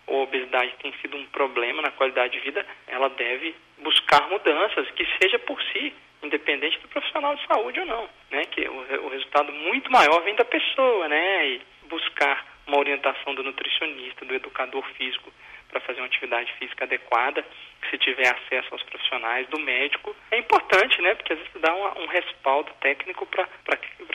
ou 0.08 0.24
obesidade 0.24 0.74
tem 0.82 0.94
sido 1.02 1.18
um 1.18 1.26
problema 1.28 1.82
na 1.82 1.92
qualidade 1.92 2.34
de 2.34 2.40
vida, 2.40 2.66
ela 2.88 3.10
deve 3.10 3.54
buscar 3.80 4.30
mudanças, 4.30 4.90
que 4.92 5.06
seja 5.22 5.38
por 5.40 5.62
si, 5.64 5.94
independente 6.24 6.80
do 6.80 6.88
profissional 6.88 7.36
de 7.36 7.46
saúde 7.46 7.80
ou 7.82 7.86
não, 7.86 8.10
né? 8.32 8.46
Que 8.46 8.68
o, 8.68 9.06
o 9.06 9.10
resultado 9.10 9.52
muito 9.52 9.92
maior 9.92 10.22
vem 10.24 10.36
da 10.36 10.46
pessoa, 10.46 11.08
né? 11.08 11.48
E 11.48 11.62
buscar 11.84 12.46
uma 12.66 12.80
orientação 12.80 13.36
do 13.36 13.44
nutricionista, 13.44 14.26
do 14.26 14.34
educador 14.34 14.84
físico 14.94 15.32
para 15.70 15.80
fazer 15.82 16.00
uma 16.00 16.08
atividade 16.08 16.52
física 16.60 16.84
adequada, 16.84 17.46
se 17.90 17.98
tiver 17.98 18.28
acesso 18.28 18.68
aos 18.72 18.84
profissionais, 18.84 19.48
do 19.50 19.60
médico, 19.60 20.16
é 20.32 20.40
importante, 20.40 21.02
né? 21.02 21.16
Porque 21.16 21.34
às 21.34 21.40
vezes 21.40 21.54
dá 21.62 21.74
uma, 21.74 22.00
um 22.00 22.08
respaldo 22.08 22.72
técnico 22.82 23.26
para 23.28 23.48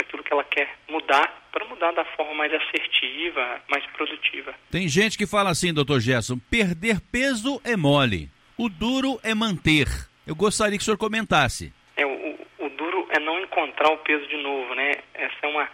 aquilo 0.00 0.22
que 0.22 0.32
ela 0.32 0.44
quer 0.44 0.68
mudar, 0.88 1.48
para 1.52 1.64
mudar 1.64 1.92
da 1.92 2.04
forma 2.04 2.34
mais 2.34 2.52
assertiva, 2.52 3.60
mais 3.70 3.84
produtiva. 3.86 4.54
Tem 4.70 4.88
gente 4.88 5.16
que 5.16 5.26
fala 5.26 5.50
assim, 5.50 5.72
doutor 5.72 6.00
Gerson, 6.00 6.38
perder 6.50 7.00
peso 7.12 7.60
é 7.64 7.76
mole, 7.76 8.28
o 8.58 8.68
duro 8.68 9.18
é 9.22 9.34
manter. 9.34 9.86
Eu 10.26 10.34
gostaria 10.34 10.76
que 10.76 10.82
o 10.82 10.84
senhor 10.84 10.98
comentasse. 10.98 11.72
É, 11.96 12.04
o, 12.04 12.38
o 12.58 12.68
duro 12.70 13.06
é 13.10 13.20
não 13.20 13.38
encontrar 13.40 13.92
o 13.92 13.98
peso 13.98 14.26
de 14.26 14.36
novo, 14.38 14.74
né? 14.74 14.92
Essa 15.14 15.36
é 15.42 15.46
uma, 15.46 15.68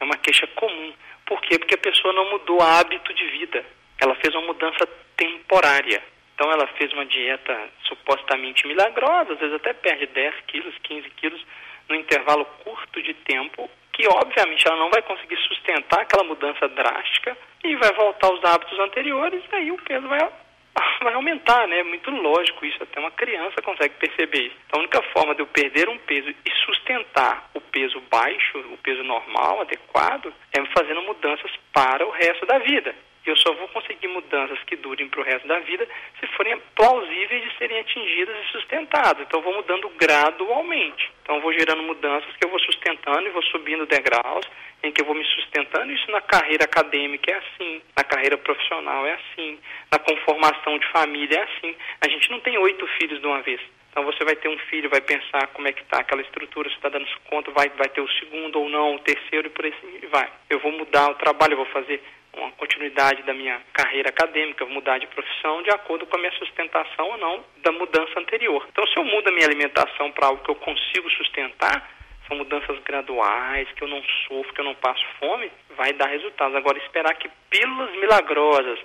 é 0.00 0.04
uma 0.04 0.16
queixa 0.16 0.46
comum. 0.48 0.92
Por 1.26 1.40
quê? 1.42 1.58
Porque 1.58 1.74
a 1.74 1.78
pessoa 1.78 2.12
não 2.12 2.30
mudou 2.30 2.60
hábito 2.60 3.14
de 3.14 3.24
vida. 3.26 3.64
Ela 4.00 4.14
fez 4.16 4.34
uma 4.34 4.46
mudança 4.46 4.88
temporária. 5.20 6.02
Então 6.34 6.50
ela 6.50 6.66
fez 6.78 6.90
uma 6.94 7.04
dieta 7.04 7.54
supostamente 7.84 8.66
milagrosa, 8.66 9.34
às 9.34 9.38
vezes 9.38 9.54
até 9.54 9.74
perde 9.74 10.06
10 10.06 10.34
quilos, 10.46 10.74
15 10.82 11.10
quilos, 11.10 11.46
no 11.86 11.94
intervalo 11.94 12.46
curto 12.64 13.02
de 13.02 13.12
tempo, 13.12 13.70
que 13.92 14.08
obviamente 14.08 14.66
ela 14.66 14.78
não 14.78 14.88
vai 14.88 15.02
conseguir 15.02 15.36
sustentar 15.36 16.00
aquela 16.00 16.24
mudança 16.24 16.66
drástica 16.68 17.36
e 17.62 17.76
vai 17.76 17.92
voltar 17.92 18.28
aos 18.28 18.42
hábitos 18.42 18.78
anteriores, 18.78 19.42
e 19.52 19.56
aí 19.56 19.70
o 19.70 19.76
peso 19.82 20.08
vai, 20.08 20.20
vai 21.02 21.12
aumentar, 21.12 21.68
né? 21.68 21.80
É 21.80 21.84
muito 21.84 22.10
lógico 22.10 22.64
isso, 22.64 22.82
até 22.82 22.98
uma 22.98 23.10
criança 23.10 23.60
consegue 23.60 23.96
perceber 23.96 24.46
isso. 24.46 24.56
Então 24.66 24.80
a 24.80 24.82
única 24.84 25.02
forma 25.12 25.34
de 25.34 25.42
eu 25.42 25.46
perder 25.46 25.90
um 25.90 25.98
peso 25.98 26.30
e 26.30 26.50
sustentar 26.64 27.50
o 27.52 27.60
peso 27.60 28.00
baixo, 28.10 28.58
o 28.72 28.78
peso 28.78 29.02
normal, 29.02 29.60
adequado, 29.60 30.32
é 30.56 30.64
fazendo 30.72 31.02
mudanças 31.02 31.50
para 31.74 32.06
o 32.06 32.10
resto 32.10 32.46
da 32.46 32.58
vida 32.60 32.94
eu 33.30 33.36
só 33.36 33.52
vou 33.54 33.68
conseguir 33.68 34.08
mudanças 34.08 34.58
que 34.64 34.76
durem 34.76 35.08
para 35.08 35.20
o 35.20 35.24
resto 35.24 35.46
da 35.46 35.58
vida 35.60 35.86
se 36.18 36.26
forem 36.36 36.60
plausíveis 36.74 37.42
de 37.42 37.58
serem 37.58 37.78
atingidas 37.78 38.36
e 38.36 38.52
sustentadas. 38.52 39.22
Então, 39.22 39.40
eu 39.40 39.44
vou 39.44 39.54
mudando 39.54 39.88
gradualmente. 39.90 41.10
Então, 41.22 41.36
eu 41.36 41.42
vou 41.42 41.52
gerando 41.52 41.82
mudanças 41.82 42.34
que 42.36 42.44
eu 42.44 42.50
vou 42.50 42.60
sustentando 42.60 43.26
e 43.26 43.30
vou 43.30 43.42
subindo 43.44 43.86
degraus, 43.86 44.46
em 44.82 44.90
que 44.90 45.00
eu 45.00 45.06
vou 45.06 45.14
me 45.14 45.24
sustentando. 45.24 45.92
Isso 45.92 46.10
na 46.10 46.20
carreira 46.20 46.64
acadêmica 46.64 47.30
é 47.30 47.36
assim, 47.36 47.82
na 47.96 48.04
carreira 48.04 48.36
profissional 48.38 49.06
é 49.06 49.12
assim, 49.14 49.58
na 49.90 49.98
conformação 49.98 50.78
de 50.78 50.86
família 50.88 51.38
é 51.38 51.42
assim. 51.42 51.76
A 52.00 52.08
gente 52.08 52.30
não 52.30 52.40
tem 52.40 52.56
oito 52.58 52.86
filhos 52.98 53.20
de 53.20 53.26
uma 53.26 53.42
vez. 53.42 53.60
Então 53.90 54.04
você 54.04 54.24
vai 54.24 54.36
ter 54.36 54.48
um 54.48 54.58
filho, 54.70 54.88
vai 54.88 55.00
pensar 55.00 55.48
como 55.48 55.66
é 55.66 55.72
que 55.72 55.82
está 55.82 55.98
aquela 55.98 56.22
estrutura, 56.22 56.68
se 56.68 56.76
está 56.76 56.88
dando 56.88 57.06
conta, 57.28 57.50
vai, 57.50 57.68
vai 57.70 57.88
ter 57.88 58.00
o 58.00 58.08
segundo 58.08 58.60
ou 58.60 58.68
não, 58.68 58.94
o 58.94 58.98
terceiro 59.00 59.48
e 59.48 59.50
por 59.50 59.64
aí 59.64 59.74
vai. 60.10 60.30
Eu 60.48 60.60
vou 60.60 60.70
mudar 60.70 61.10
o 61.10 61.16
trabalho, 61.16 61.54
eu 61.54 61.58
vou 61.58 61.66
fazer 61.66 62.00
uma 62.32 62.50
continuidade 62.52 63.22
da 63.22 63.34
minha 63.34 63.60
carreira 63.72 64.08
acadêmica, 64.08 64.64
mudar 64.66 64.98
de 64.98 65.06
profissão 65.08 65.62
de 65.62 65.70
acordo 65.70 66.06
com 66.06 66.16
a 66.16 66.20
minha 66.20 66.32
sustentação 66.32 67.10
ou 67.10 67.18
não 67.18 67.44
da 67.62 67.72
mudança 67.72 68.18
anterior. 68.18 68.66
Então, 68.70 68.86
se 68.86 68.98
eu 68.98 69.04
mudo 69.04 69.28
a 69.28 69.32
minha 69.32 69.46
alimentação 69.46 70.12
para 70.12 70.28
algo 70.28 70.42
que 70.42 70.50
eu 70.50 70.54
consigo 70.54 71.10
sustentar, 71.10 71.90
são 72.28 72.36
mudanças 72.36 72.78
graduais, 72.84 73.68
que 73.72 73.82
eu 73.82 73.88
não 73.88 74.02
sofro, 74.28 74.54
que 74.54 74.60
eu 74.60 74.64
não 74.64 74.74
passo 74.76 75.04
fome, 75.18 75.50
vai 75.76 75.92
dar 75.92 76.06
resultados. 76.06 76.54
Agora, 76.54 76.78
esperar 76.78 77.14
que 77.14 77.28
pílulas 77.50 77.90
milagrosas, 77.96 78.78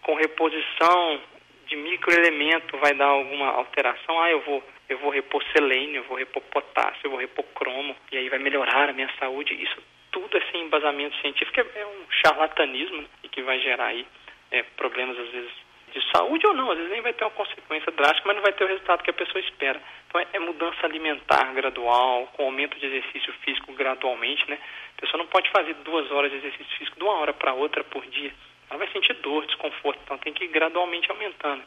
com 0.00 0.14
reposição 0.14 1.20
de 1.66 1.76
microelemento, 1.76 2.78
vai 2.78 2.94
dar 2.94 3.06
alguma 3.06 3.48
alteração, 3.48 4.20
ah, 4.20 4.30
eu 4.30 4.40
vou 4.40 4.62
eu 4.88 4.98
vou 4.98 5.10
repor 5.10 5.42
selênio, 5.52 5.96
eu 5.96 6.04
vou 6.04 6.16
repor 6.16 6.40
potássio, 6.42 7.00
eu 7.02 7.10
vou 7.10 7.18
repor 7.18 7.44
cromo, 7.56 7.96
e 8.12 8.16
aí 8.16 8.28
vai 8.28 8.38
melhorar 8.38 8.88
a 8.88 8.92
minha 8.92 9.10
saúde. 9.18 9.52
Isso 9.52 9.82
tudo 10.16 10.34
é 10.38 10.40
sem 10.50 10.62
embasamento 10.62 11.14
científico 11.20 11.60
é, 11.60 11.80
é 11.80 11.86
um 11.86 12.10
charlatanismo 12.10 13.02
né, 13.02 13.08
e 13.22 13.28
que 13.28 13.42
vai 13.42 13.60
gerar 13.60 13.88
aí 13.88 14.06
é, 14.50 14.62
problemas 14.62 15.18
às 15.18 15.28
vezes 15.28 15.50
de 15.92 16.00
saúde 16.10 16.46
ou 16.46 16.54
não, 16.54 16.70
às 16.70 16.78
vezes 16.78 16.90
nem 16.90 17.02
vai 17.02 17.12
ter 17.12 17.24
uma 17.24 17.30
consequência 17.32 17.92
drástica, 17.92 18.26
mas 18.26 18.36
não 18.36 18.42
vai 18.42 18.52
ter 18.54 18.64
o 18.64 18.66
resultado 18.66 19.02
que 19.02 19.10
a 19.10 19.14
pessoa 19.14 19.40
espera. 19.40 19.80
Então 20.08 20.18
é, 20.18 20.26
é 20.32 20.38
mudança 20.38 20.86
alimentar 20.86 21.52
gradual, 21.52 22.28
com 22.32 22.44
aumento 22.44 22.78
de 22.78 22.86
exercício 22.86 23.30
físico 23.44 23.74
gradualmente, 23.74 24.48
né? 24.48 24.58
A 24.96 25.00
pessoa 25.02 25.22
não 25.22 25.26
pode 25.28 25.50
fazer 25.50 25.74
duas 25.84 26.10
horas 26.10 26.30
de 26.30 26.38
exercício 26.38 26.78
físico 26.78 26.98
de 26.98 27.04
uma 27.04 27.14
hora 27.14 27.34
para 27.34 27.52
outra 27.52 27.84
por 27.84 28.04
dia. 28.06 28.32
Ela 28.70 28.78
vai 28.78 28.88
sentir 28.92 29.12
dor, 29.14 29.44
desconforto, 29.44 30.00
então 30.02 30.16
tem 30.16 30.32
que 30.32 30.44
ir 30.44 30.48
gradualmente 30.48 31.10
aumentando. 31.10 31.62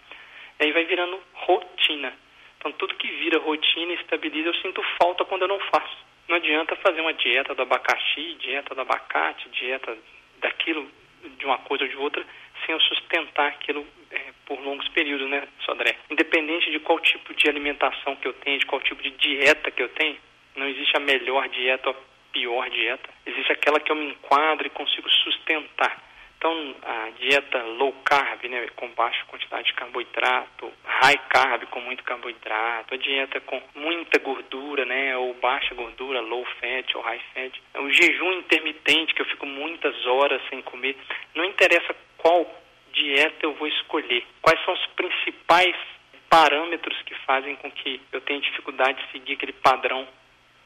E 0.60 0.66
aí 0.66 0.72
vai 0.72 0.86
virando 0.86 1.22
rotina. 1.34 2.14
Então 2.58 2.72
tudo 2.72 2.96
que 2.96 3.08
vira 3.08 3.38
rotina 3.40 3.94
estabiliza, 3.94 4.50
eu 4.50 4.56
sinto 4.56 4.82
falta 5.02 5.24
quando 5.24 5.44
eu 5.44 5.48
não 5.48 5.60
faço. 5.60 6.09
Não 6.30 6.36
adianta 6.36 6.76
fazer 6.76 7.02
uma 7.02 7.14
dieta 7.14 7.56
do 7.56 7.64
abacaxi, 7.64 8.36
dieta 8.40 8.76
do 8.76 8.82
abacate, 8.82 9.50
dieta 9.50 9.98
daquilo, 10.40 10.88
de 11.40 11.44
uma 11.44 11.58
coisa 11.58 11.86
ou 11.86 11.90
de 11.90 11.98
outra, 11.98 12.24
sem 12.64 12.74
eu 12.74 12.80
sustentar 12.82 13.48
aquilo 13.48 13.84
é, 14.12 14.20
por 14.46 14.60
longos 14.62 14.88
períodos, 14.90 15.28
né, 15.28 15.48
Sodré? 15.66 15.98
Independente 16.08 16.70
de 16.70 16.80
qual 16.82 17.00
tipo 17.00 17.34
de 17.34 17.50
alimentação 17.50 18.16
que 18.18 18.28
eu 18.28 18.34
tenho, 18.34 18.60
de 18.60 18.66
qual 18.68 18.80
tipo 18.80 19.02
de 19.02 19.10
dieta 19.10 19.72
que 19.72 19.82
eu 19.82 19.90
tenho, 19.90 20.18
não 20.56 20.68
existe 20.68 20.96
a 20.96 21.00
melhor 21.00 21.50
dieta 21.50 21.90
ou 21.90 21.96
a 21.96 22.32
pior 22.32 22.70
dieta. 22.70 23.10
Existe 23.26 23.52
aquela 23.52 23.80
que 23.80 23.92
eu 23.92 23.96
me 23.96 24.12
enquadro 24.12 24.68
e 24.68 24.70
consigo 24.70 25.10
sustentar. 25.10 26.09
Então, 26.40 26.74
a 26.84 27.10
dieta 27.20 27.62
low 27.64 27.92
carb, 28.06 28.46
né, 28.46 28.66
com 28.78 28.88
baixa 28.92 29.26
quantidade 29.26 29.68
de 29.68 29.74
carboidrato, 29.74 30.72
high 30.86 31.20
carb 31.28 31.66
com 31.66 31.82
muito 31.82 32.02
carboidrato, 32.06 32.94
a 32.94 32.98
dieta 32.98 33.42
com 33.42 33.62
muita 33.76 34.20
gordura, 34.20 34.86
né, 34.86 35.18
ou 35.18 35.34
baixa 35.34 35.76
gordura, 35.76 36.22
low 36.22 36.46
fat 36.62 36.96
ou 36.96 37.02
high 37.02 37.22
fat, 37.34 37.62
o 37.80 37.92
jejum 37.92 38.32
intermitente, 38.32 39.14
que 39.14 39.22
eu 39.22 39.26
fico 39.26 39.46
muitas 39.46 40.06
horas 40.06 40.42
sem 40.50 40.62
comer, 40.62 40.96
não 41.36 41.44
interessa 41.44 41.94
qual 42.18 42.50
dieta 42.94 43.40
eu 43.42 43.54
vou 43.56 43.68
escolher, 43.68 44.26
quais 44.42 44.64
são 44.64 44.74
os 44.74 44.86
principais 44.96 45.76
parâmetros 46.30 47.02
que 47.02 47.16
fazem 47.26 47.58
com 47.58 47.70
que 47.70 48.00
eu 48.14 48.22
tenha 48.22 48.40
dificuldade 48.40 49.04
de 49.04 49.12
seguir 49.12 49.34
aquele 49.34 49.54
padrão 49.54 50.08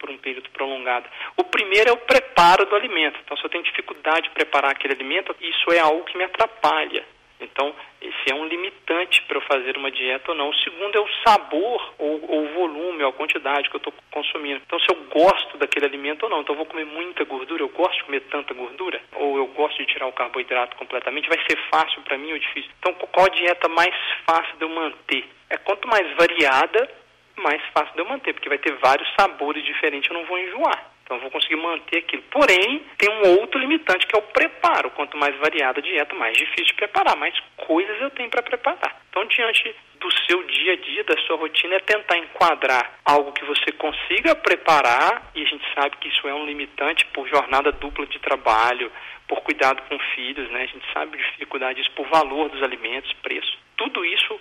por 0.03 0.09
um 0.09 0.17
período 0.17 0.49
prolongado. 0.49 1.07
O 1.37 1.45
primeiro 1.45 1.89
é 1.89 1.93
o 1.93 1.97
preparo 1.97 2.65
do 2.65 2.75
alimento. 2.75 3.17
Então, 3.23 3.37
se 3.37 3.45
eu 3.45 3.49
tenho 3.49 3.63
dificuldade 3.63 4.23
de 4.23 4.31
preparar 4.31 4.71
aquele 4.71 4.93
alimento, 4.93 5.33
isso 5.39 5.71
é 5.71 5.79
algo 5.79 6.03
que 6.03 6.17
me 6.17 6.25
atrapalha. 6.25 7.05
Então, 7.39 7.73
esse 8.01 8.31
é 8.31 8.35
um 8.35 8.45
limitante 8.45 9.21
para 9.23 9.37
eu 9.37 9.41
fazer 9.41 9.77
uma 9.77 9.89
dieta 9.89 10.31
ou 10.31 10.37
não. 10.37 10.49
O 10.49 10.55
segundo 10.55 10.97
é 10.97 10.99
o 10.99 11.07
sabor 11.25 11.93
ou, 11.97 12.15
o 12.15 12.53
volume, 12.53 13.03
ou 13.03 13.09
a 13.09 13.13
quantidade 13.13 13.69
que 13.69 13.75
eu 13.75 13.79
estou 13.79 13.93
consumindo. 14.11 14.61
Então, 14.65 14.77
se 14.79 14.87
eu 14.89 14.95
gosto 15.05 15.57
daquele 15.57 15.85
alimento 15.85 16.23
ou 16.23 16.29
não. 16.29 16.41
Então, 16.41 16.53
eu 16.53 16.57
vou 16.57 16.65
comer 16.65 16.85
muita 16.85 17.23
gordura, 17.23 17.63
eu 17.63 17.69
gosto 17.69 17.97
de 17.97 18.03
comer 18.03 18.21
tanta 18.29 18.53
gordura, 18.53 19.01
ou 19.15 19.37
eu 19.37 19.47
gosto 19.47 19.77
de 19.77 19.85
tirar 19.85 20.07
o 20.07 20.13
carboidrato 20.13 20.75
completamente, 20.75 21.29
vai 21.29 21.39
ser 21.49 21.57
fácil 21.69 22.01
para 22.01 22.17
mim 22.17 22.33
ou 22.33 22.39
difícil? 22.39 22.71
Então, 22.79 22.93
qual 22.93 23.25
a 23.25 23.29
dieta 23.29 23.69
mais 23.69 23.95
fácil 24.25 24.57
de 24.57 24.63
eu 24.65 24.69
manter? 24.69 25.25
É 25.49 25.57
quanto 25.57 25.87
mais 25.87 26.09
variada, 26.17 26.89
mais 27.37 27.61
fácil 27.73 27.93
de 27.93 27.99
eu 27.99 28.05
manter, 28.05 28.33
porque 28.33 28.49
vai 28.49 28.57
ter 28.57 28.73
vários 28.75 29.07
sabores 29.19 29.63
diferentes, 29.65 30.09
eu 30.09 30.17
não 30.17 30.25
vou 30.25 30.37
enjoar. 30.37 30.91
Então 31.03 31.17
eu 31.17 31.21
vou 31.21 31.31
conseguir 31.31 31.57
manter 31.57 31.99
aquilo. 31.99 32.23
Porém, 32.31 32.85
tem 32.97 33.09
um 33.09 33.39
outro 33.39 33.59
limitante 33.59 34.07
que 34.07 34.15
é 34.15 34.19
o 34.19 34.21
preparo. 34.21 34.89
Quanto 34.91 35.17
mais 35.17 35.35
variada 35.35 35.79
a 35.79 35.83
dieta, 35.83 36.15
mais 36.15 36.37
difícil 36.37 36.67
de 36.67 36.73
preparar, 36.75 37.17
mais 37.17 37.37
coisas 37.57 38.01
eu 38.01 38.09
tenho 38.11 38.29
para 38.29 38.41
preparar. 38.41 39.01
Então, 39.09 39.25
diante 39.25 39.75
do 39.99 40.11
seu 40.25 40.43
dia 40.43 40.73
a 40.73 40.75
dia, 40.77 41.03
da 41.03 41.17
sua 41.23 41.37
rotina, 41.37 41.75
é 41.75 41.79
tentar 41.79 42.17
enquadrar 42.17 42.99
algo 43.05 43.31
que 43.33 43.45
você 43.45 43.71
consiga 43.73 44.35
preparar, 44.35 45.31
e 45.35 45.43
a 45.43 45.45
gente 45.45 45.65
sabe 45.73 45.97
que 45.97 46.07
isso 46.07 46.27
é 46.27 46.33
um 46.33 46.45
limitante 46.45 47.05
por 47.07 47.27
jornada 47.27 47.71
dupla 47.71 48.05
de 48.05 48.19
trabalho, 48.19 48.91
por 49.27 49.41
cuidado 49.41 49.81
com 49.83 49.97
filhos, 50.15 50.49
né? 50.51 50.63
A 50.63 50.65
gente 50.65 50.85
sabe 50.93 51.17
a 51.17 51.21
dificuldade 51.21 51.81
disso 51.81 51.95
por 51.95 52.07
valor 52.07 52.49
dos 52.49 52.63
alimentos, 52.63 53.11
preço. 53.21 53.57
Tudo 53.77 54.05
isso 54.05 54.39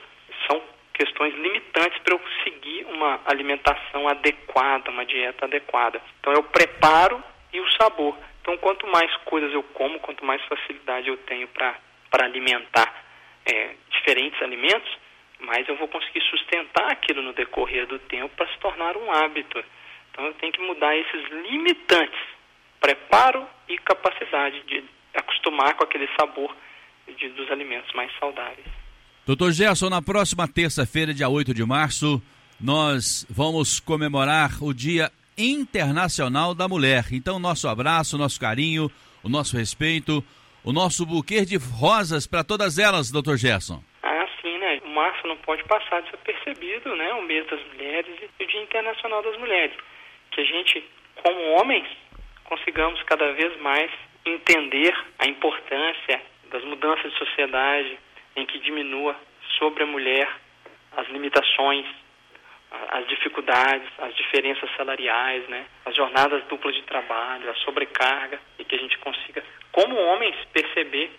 são 0.49 0.63
questões 0.95 1.35
limitantes 1.35 1.99
para 2.03 2.15
eu 2.15 2.21
seguir 2.45 2.85
uma 2.87 3.21
alimentação 3.25 4.09
adequada, 4.09 4.91
uma 4.91 5.05
dieta 5.05 5.47
adequada. 5.47 6.01
Então 6.21 6.33
é 6.33 6.39
o 6.39 6.45
preparo 6.45 7.23
e 7.53 7.61
o 7.61 7.71
sabor. 7.73 8.17
Então 8.41 8.57
quanto 8.59 8.87
mais 8.87 9.15
coisas 9.25 9.53
eu 9.53 9.63
como, 9.63 10.01
quanto 10.01 10.25
mais 10.25 10.43
facilidade 10.45 11.09
eu 11.09 11.17
tenho 11.19 11.49
para 11.49 11.77
alimentar 12.25 13.05
é, 13.47 13.75
diferentes 13.91 14.41
alimentos, 14.43 14.91
mais 15.41 15.69
eu 15.69 15.77
vou 15.77 15.89
conseguir 15.89 16.23
sustentar 16.23 16.91
aquilo 16.91 17.23
no 17.23 17.33
decorrer 17.33 17.87
do 17.87 17.99
tempo 17.99 18.35
para 18.37 18.47
se 18.49 18.59
tornar 18.59 18.97
um 18.97 19.11
hábito. 19.11 19.63
Então 20.11 20.27
eu 20.27 20.35
tenho 20.35 20.53
que 20.53 20.61
mudar 20.61 20.97
esses 20.97 21.29
limitantes, 21.31 22.21
preparo 22.81 23.47
e 23.69 23.79
capacidade 23.79 24.61
de 24.63 24.85
acostumar 25.15 25.75
com 25.75 25.85
aquele 25.85 26.09
sabor 26.19 26.55
de, 27.09 27.29
dos 27.31 27.51
alimentos 27.51 27.93
mais 27.95 28.13
saudáveis. 28.19 28.82
Doutor 29.25 29.53
Gerson, 29.53 29.89
na 29.89 30.03
próxima 30.03 30.49
terça-feira, 30.49 31.15
dia 31.15 31.29
8 31.29 31.55
de 31.55 31.65
março, 31.65 32.21
nós 32.61 33.25
vamos 33.31 33.79
comemorar 33.79 34.51
o 34.61 34.75
Dia 34.75 35.13
Internacional 35.39 36.57
da 36.57 36.67
Mulher. 36.67 37.05
Então, 37.13 37.39
nosso 37.39 37.69
abraço, 37.69 38.19
nosso 38.19 38.41
carinho, 38.41 38.91
o 39.23 39.29
nosso 39.29 39.57
respeito. 39.57 40.25
o 40.65 40.73
nosso 40.73 41.07
buquê 41.07 41.45
de 41.45 41.57
rosas 41.57 42.27
para 42.27 42.43
todas 42.43 42.79
elas, 42.79 43.13
doutor 43.13 43.37
Gerson. 43.37 43.81
Ah, 44.03 44.27
sim, 44.41 44.59
né? 44.59 44.81
Março 44.93 45.25
não 45.27 45.37
pode 45.39 45.63
passar 45.65 46.03
desapercebido, 46.03 46.95
né? 46.97 47.13
O 47.15 47.23
mês 47.23 47.47
das 47.47 47.61
mulheres 47.67 48.17
e 48.39 48.43
o 48.43 48.47
Dia 48.47 48.63
Internacional 48.63 49.23
das 49.23 49.39
Mulheres. 49.39 49.77
Que 50.33 50.41
a 50.41 50.45
gente, 50.45 50.85
como 51.23 51.61
homens, 51.61 51.87
consigamos 52.45 53.01
cada 53.05 53.33
vez 53.35 53.57
mais 53.61 53.91
entender 54.27 54.93
a 55.21 55.29
importância 55.29 56.21
das 56.51 56.65
mudanças 56.65 57.13
de 57.13 57.19
sociedade 57.19 57.99
em 58.37 58.47
que 58.47 58.59
diminua 58.59 59.17
sobre 59.59 59.83
a 59.83 59.87
mulher 59.87 60.29
as 60.97 61.09
limitações, 61.09 61.87
as 62.91 63.07
dificuldades, 63.07 63.89
as 63.99 64.15
diferenças 64.15 64.71
salariais, 64.77 65.47
né, 65.49 65.67
as 65.85 65.95
jornadas 65.95 66.43
duplas 66.45 66.75
de 66.75 66.83
trabalho, 66.83 67.51
a 67.51 67.55
sobrecarga 67.57 68.41
e 68.59 68.65
que 68.65 68.75
a 68.75 68.79
gente 68.79 68.99
consiga, 68.99 69.43
como 69.71 69.97
homens, 69.97 70.37
perceber 70.53 71.11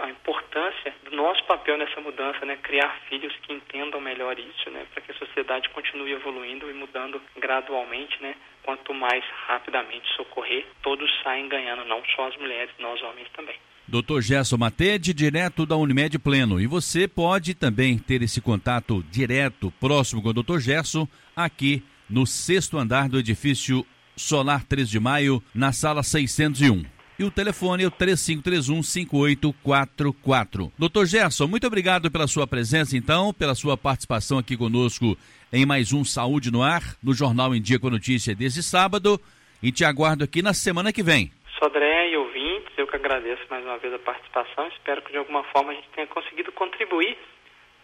a 0.00 0.10
importância 0.10 0.94
do 1.04 1.16
nosso 1.16 1.42
papel 1.44 1.76
nessa 1.76 2.00
mudança, 2.00 2.44
né, 2.44 2.56
criar 2.62 3.00
filhos 3.08 3.34
que 3.42 3.52
entendam 3.52 4.00
melhor 4.00 4.38
isso, 4.38 4.70
né, 4.70 4.86
para 4.92 5.02
que 5.02 5.10
a 5.10 5.14
sociedade 5.14 5.68
continue 5.70 6.12
evoluindo 6.12 6.70
e 6.70 6.74
mudando 6.74 7.20
gradualmente, 7.36 8.22
né, 8.22 8.34
quanto 8.62 8.94
mais 8.94 9.24
rapidamente 9.46 10.06
socorrer, 10.14 10.64
todos 10.82 11.10
saem 11.22 11.48
ganhando, 11.48 11.84
não 11.84 12.02
só 12.14 12.28
as 12.28 12.36
mulheres, 12.36 12.70
nós 12.78 13.02
homens 13.02 13.28
também. 13.30 13.56
Dr. 13.86 14.20
Gerson 14.20 14.56
Matede, 14.56 15.12
direto 15.12 15.66
da 15.66 15.76
Unimed 15.76 16.18
Pleno. 16.18 16.60
E 16.60 16.66
você 16.66 17.06
pode 17.06 17.54
também 17.54 17.98
ter 17.98 18.22
esse 18.22 18.40
contato 18.40 19.04
direto, 19.10 19.72
próximo 19.78 20.22
com 20.22 20.30
o 20.30 20.32
Dr. 20.32 20.58
Gerson, 20.58 21.06
aqui 21.36 21.82
no 22.08 22.26
sexto 22.26 22.78
andar 22.78 23.08
do 23.08 23.18
edifício 23.18 23.84
Solar 24.16 24.64
3 24.64 24.88
de 24.88 25.00
Maio, 25.00 25.42
na 25.54 25.72
sala 25.72 26.02
601. 26.02 26.84
E 27.18 27.24
o 27.24 27.30
telefone 27.30 27.84
é 27.84 27.86
o 27.86 27.92
3531-5844. 27.92 30.72
Doutor 30.76 31.06
Gerson, 31.06 31.46
muito 31.46 31.66
obrigado 31.66 32.10
pela 32.10 32.26
sua 32.26 32.46
presença, 32.46 32.96
então, 32.96 33.32
pela 33.32 33.54
sua 33.54 33.76
participação 33.76 34.38
aqui 34.38 34.56
conosco 34.56 35.16
em 35.52 35.64
mais 35.64 35.92
um 35.92 36.04
Saúde 36.04 36.50
no 36.50 36.62
Ar, 36.62 36.96
no 37.00 37.14
Jornal 37.14 37.54
em 37.54 37.62
Dia 37.62 37.78
com 37.78 37.88
Notícia 37.88 38.34
desse 38.34 38.60
sábado. 38.62 39.20
E 39.62 39.70
te 39.70 39.84
aguardo 39.84 40.24
aqui 40.24 40.42
na 40.42 40.52
semana 40.52 40.92
que 40.92 41.02
vem. 41.02 41.30
Sodré 41.58 42.10
e 42.10 42.16
ouvintes, 42.16 42.72
eu 42.76 42.86
que 42.86 42.96
agradeço 42.96 43.42
mais 43.48 43.64
uma 43.64 43.78
vez 43.78 43.94
a 43.94 43.98
participação. 43.98 44.68
Espero 44.68 45.02
que 45.02 45.12
de 45.12 45.18
alguma 45.18 45.44
forma 45.44 45.72
a 45.72 45.74
gente 45.74 45.88
tenha 45.90 46.06
conseguido 46.06 46.50
contribuir 46.52 47.16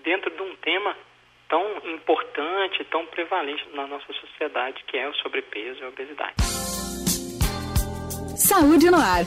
dentro 0.02 0.30
de 0.30 0.42
um 0.42 0.56
tema 0.56 0.96
tão 1.48 1.64
importante, 1.84 2.84
tão 2.84 3.06
prevalente 3.06 3.68
na 3.74 3.86
nossa 3.86 4.12
sociedade, 4.12 4.82
que 4.86 4.96
é 4.96 5.08
o 5.08 5.14
sobrepeso 5.14 5.80
e 5.80 5.84
a 5.84 5.88
obesidade. 5.88 6.34
Saúde 8.36 8.90
no 8.90 8.98
ar. 8.98 9.24